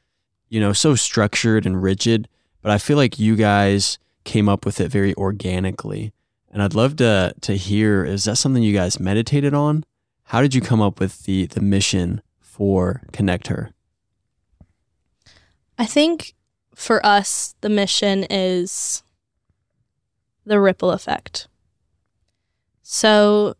[0.52, 2.28] you know, so structured and rigid,
[2.60, 6.12] but I feel like you guys came up with it very organically.
[6.50, 9.84] And I'd love to to hear is that something you guys meditated on?
[10.24, 13.70] How did you come up with the the mission for KonnectHer?
[15.78, 16.34] I think
[16.74, 19.02] for us, the mission is
[20.44, 21.48] the ripple effect.
[22.82, 23.54] So,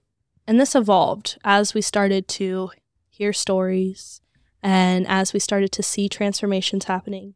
[0.46, 2.70] and this evolved as we started to
[3.08, 4.21] hear stories
[4.62, 7.34] and as we started to see transformations happening.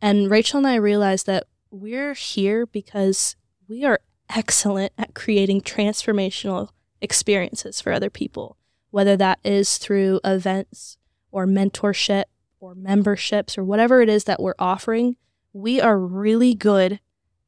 [0.00, 3.36] And Rachel and I realized that we're here because
[3.68, 6.70] we are excellent at creating transformational
[7.00, 8.56] experiences for other people,
[8.90, 10.98] whether that is through events
[11.30, 12.24] or mentorship
[12.60, 15.16] or memberships or whatever it is that we're offering,
[15.52, 17.00] we are really good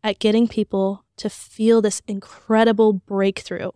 [0.02, 3.70] at getting people to feel this incredible breakthrough.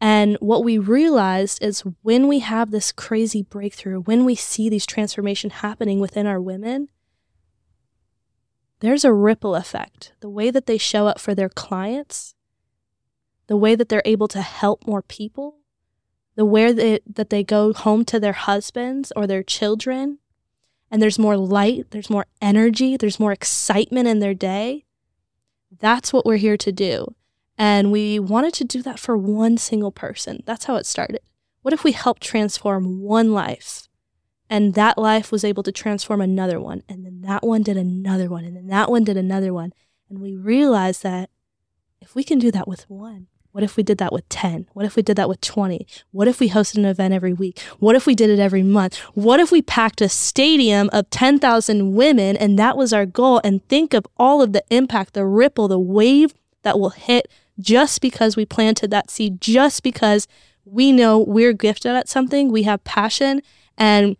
[0.00, 4.86] And what we realized is when we have this crazy breakthrough, when we see these
[4.86, 6.88] transformation happening within our women,
[8.80, 10.12] there's a ripple effect.
[10.20, 12.34] The way that they show up for their clients,
[13.46, 15.58] the way that they're able to help more people,
[16.34, 20.18] the way they, that they go home to their husbands or their children,
[20.90, 24.84] and there's more light, there's more energy, there's more excitement in their day.
[25.78, 27.14] That's what we're here to do.
[27.58, 30.42] And we wanted to do that for one single person.
[30.46, 31.20] That's how it started.
[31.62, 33.88] What if we helped transform one life?
[34.48, 36.82] And that life was able to transform another one.
[36.88, 38.44] And then that one did another one.
[38.44, 39.72] And then that one did another one.
[40.08, 41.30] And we realized that
[42.00, 44.68] if we can do that with one, what if we did that with 10?
[44.74, 45.86] What if we did that with 20?
[46.10, 47.58] What if we hosted an event every week?
[47.78, 48.98] What if we did it every month?
[49.14, 53.40] What if we packed a stadium of 10,000 women and that was our goal?
[53.42, 56.34] And think of all of the impact, the ripple, the wave
[56.64, 57.28] that will hit
[57.58, 60.26] just because we planted that seed, just because
[60.64, 63.42] we know we're gifted at something, we have passion,
[63.78, 64.16] and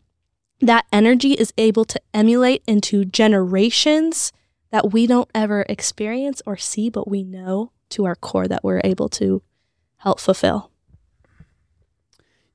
[0.60, 4.32] that energy is able to emulate into generations
[4.70, 8.80] that we don't ever experience or see, but we know to our core that we're
[8.84, 9.42] able to
[9.98, 10.70] help fulfill.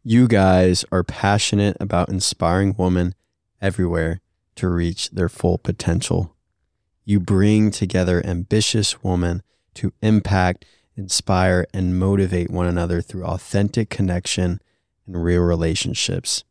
[0.03, 3.13] You guys are passionate about inspiring women
[3.61, 4.19] everywhere
[4.55, 6.35] to reach their full potential.
[7.05, 9.43] You bring together ambitious women
[9.75, 10.65] to impact,
[10.95, 14.61] inspire, and motivate one another through authentic connection
[15.05, 16.43] and real relationships.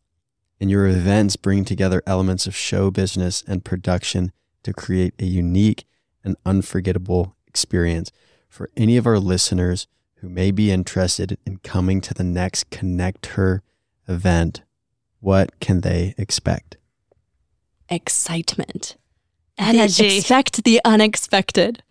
[0.60, 4.32] And your events bring together elements of show business and production
[4.62, 5.84] to create a unique
[6.22, 8.12] and unforgettable experience
[8.48, 9.86] for any of our listeners
[10.16, 13.60] who may be interested in coming to the next KonnectHer
[14.06, 14.62] event,
[15.20, 16.76] what can they expect?
[17.88, 18.96] Excitement.
[19.56, 20.18] Energy.
[20.18, 21.82] expect the unexpected.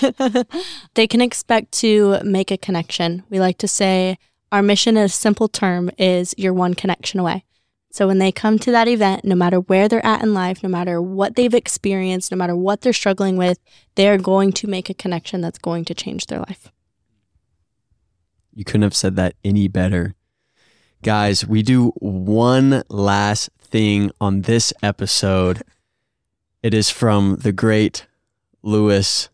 [0.94, 3.24] they can expect to make a connection.
[3.30, 4.18] We like to say
[4.52, 7.44] our mission, in a simple term, is you're one connection away.
[7.90, 10.68] So when they come to that event, no matter where they're at in life, no
[10.68, 13.58] matter what they've experienced, no matter what they're struggling with,
[13.94, 16.72] they're going to make a connection that's going to change their life.
[18.52, 20.14] You couldn't have said that any better.
[21.02, 25.62] Guys, we do one last thing on this episode.
[26.62, 28.06] It is from the great
[28.62, 29.28] Lewis.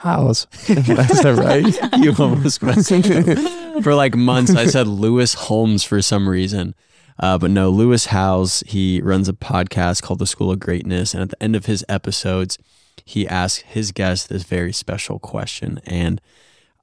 [0.00, 0.46] Howes.
[0.66, 1.78] Is that right?
[2.00, 3.82] You almost messed up.
[3.84, 6.74] For like months, I said Lewis Holmes for some reason.
[7.18, 11.12] Uh, but no, Lewis Howes, he runs a podcast called The School of Greatness.
[11.12, 12.56] And at the end of his episodes,
[13.04, 15.82] he asks his guests this very special question.
[15.84, 16.18] And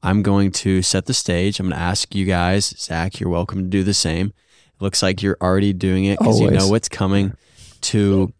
[0.03, 1.59] I'm going to set the stage.
[1.59, 4.27] I'm going to ask you guys, Zach, you're welcome to do the same.
[4.27, 7.33] It looks like you're already doing it because you know what's coming.
[7.81, 8.31] To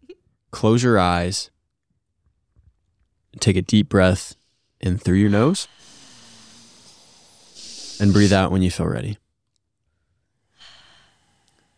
[0.52, 1.50] close your eyes,
[3.40, 4.36] take a deep breath
[4.80, 5.68] in through your nose,
[8.00, 9.18] and breathe out when you feel ready.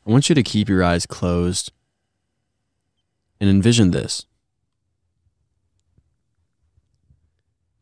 [0.07, 1.73] I want you to keep your eyes closed
[3.41, 4.27] and envision this.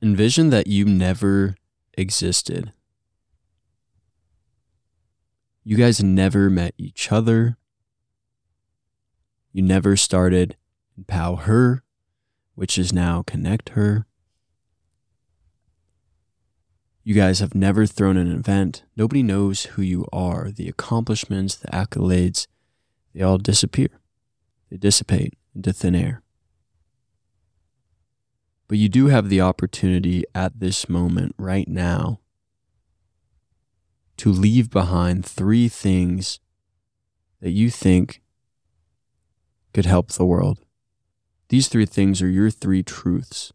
[0.00, 1.56] Envision that you never
[1.94, 2.72] existed.
[5.64, 7.56] You guys never met each other.
[9.52, 10.56] You never started
[10.96, 11.82] Empower Her,
[12.54, 14.04] which is now KonnectHer.
[17.08, 18.82] You guys have never thrown an event.
[18.94, 20.50] Nobody knows who you are.
[20.50, 22.46] The accomplishments, the accolades,
[23.14, 23.88] they all disappear.
[24.68, 26.20] They dissipate into thin air.
[28.68, 32.20] But you do have the opportunity at this moment, right now,
[34.18, 36.40] to leave behind three things
[37.40, 38.20] that you think
[39.72, 40.58] could help the world.
[41.48, 43.54] These three things are your three truths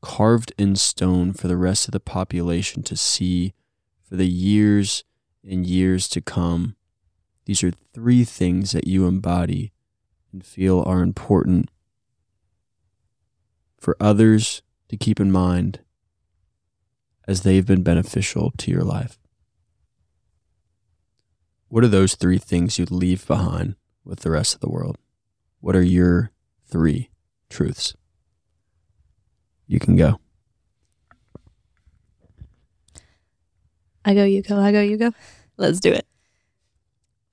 [0.00, 3.54] carved in stone for the rest of the population to see
[4.02, 5.04] for the years
[5.48, 6.76] and years to come.
[7.44, 9.72] These are three things that you embody
[10.32, 11.70] and feel are important
[13.78, 15.80] for others to keep in mind
[17.26, 19.18] as they've been beneficial to your life.
[21.68, 24.98] What are those three things you'd leave behind with the rest of the world?
[25.60, 26.32] What are your
[26.66, 27.10] three
[27.48, 27.94] truths?
[29.70, 30.18] You can go.
[34.04, 35.12] I go, you go, I go, you go.
[35.58, 36.08] Let's do it.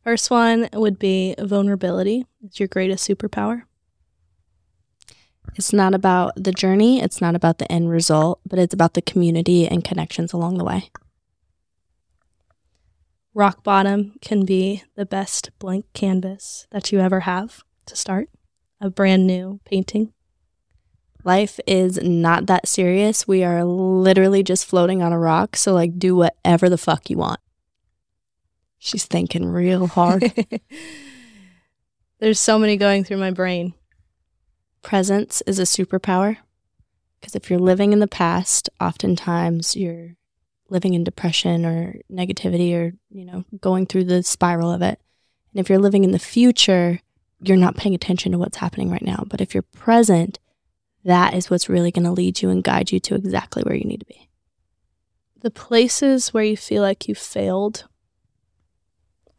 [0.04, 2.28] First one would be vulnerability.
[2.44, 3.64] It's your greatest superpower.
[5.56, 9.02] It's not about the journey, it's not about the end result, but it's about the
[9.02, 10.92] community and connections along the way.
[13.34, 18.30] Rock bottom can be the best blank canvas that you ever have to start
[18.80, 20.14] a brand new painting.
[21.28, 23.28] Life is not that serious.
[23.28, 25.58] We are literally just floating on a rock.
[25.58, 27.42] So, like, do whatever the fuck you want.
[28.80, 30.34] She's thinking real hard.
[32.20, 33.74] There's so many going through my brain.
[34.82, 36.38] Presence is a superpower
[37.20, 40.16] because if you're living in the past, oftentimes you're
[40.70, 45.00] living in depression or negativity or, you know, going through the spiral of it.
[45.52, 47.02] And if you're living in the future,
[47.42, 49.26] you're not paying attention to what's happening right now.
[49.28, 50.40] But if you're present,
[51.08, 53.86] that is what's really going to lead you and guide you to exactly where you
[53.86, 54.28] need to be.
[55.40, 57.88] The places where you feel like you failed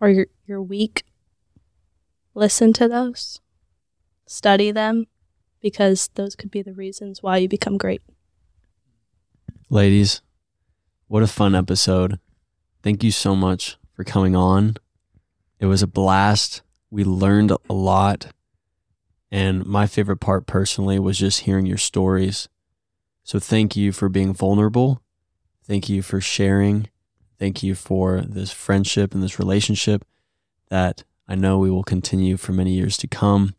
[0.01, 1.05] or you're, you're weak,
[2.35, 3.41] listen to those,
[4.27, 5.09] study them,
[5.61, 8.01] because those could be the reasons why you become great.
[9.69, 10.23] Ladies,
[11.07, 12.19] what a fun episode.
[12.83, 14.77] Thank you so much for coming on.
[15.61, 16.63] It was a blast.
[16.91, 18.29] We learned a lot.
[19.31, 22.49] And my favorite part personally was just hearing your stories.
[23.25, 25.03] So thank you for being vulnerable.
[25.65, 26.89] Thank you for sharing.
[27.39, 30.05] Thank you for this friendship and this relationship
[30.71, 33.55] that I know we will continue for many years to come.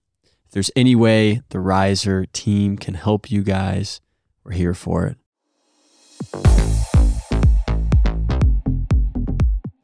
[0.47, 4.01] If there's any way the Riser team can help you guys,
[4.43, 6.88] we're here for it.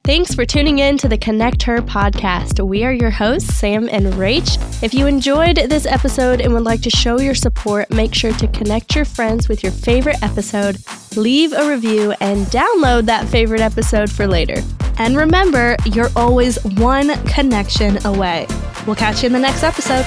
[0.05, 2.63] Thanks for tuning in to the KonnectHer podcast.
[2.63, 4.83] We are your hosts, Sam and Rach.
[4.83, 8.47] If you enjoyed this episode and would like to show your support, make sure to
[8.49, 10.77] connect your friends with your favorite episode,
[11.15, 14.61] leave a review, and download that favorite episode for later.
[14.99, 18.45] And remember, you're always one connection away.
[18.85, 20.05] We'll catch you in the next episode.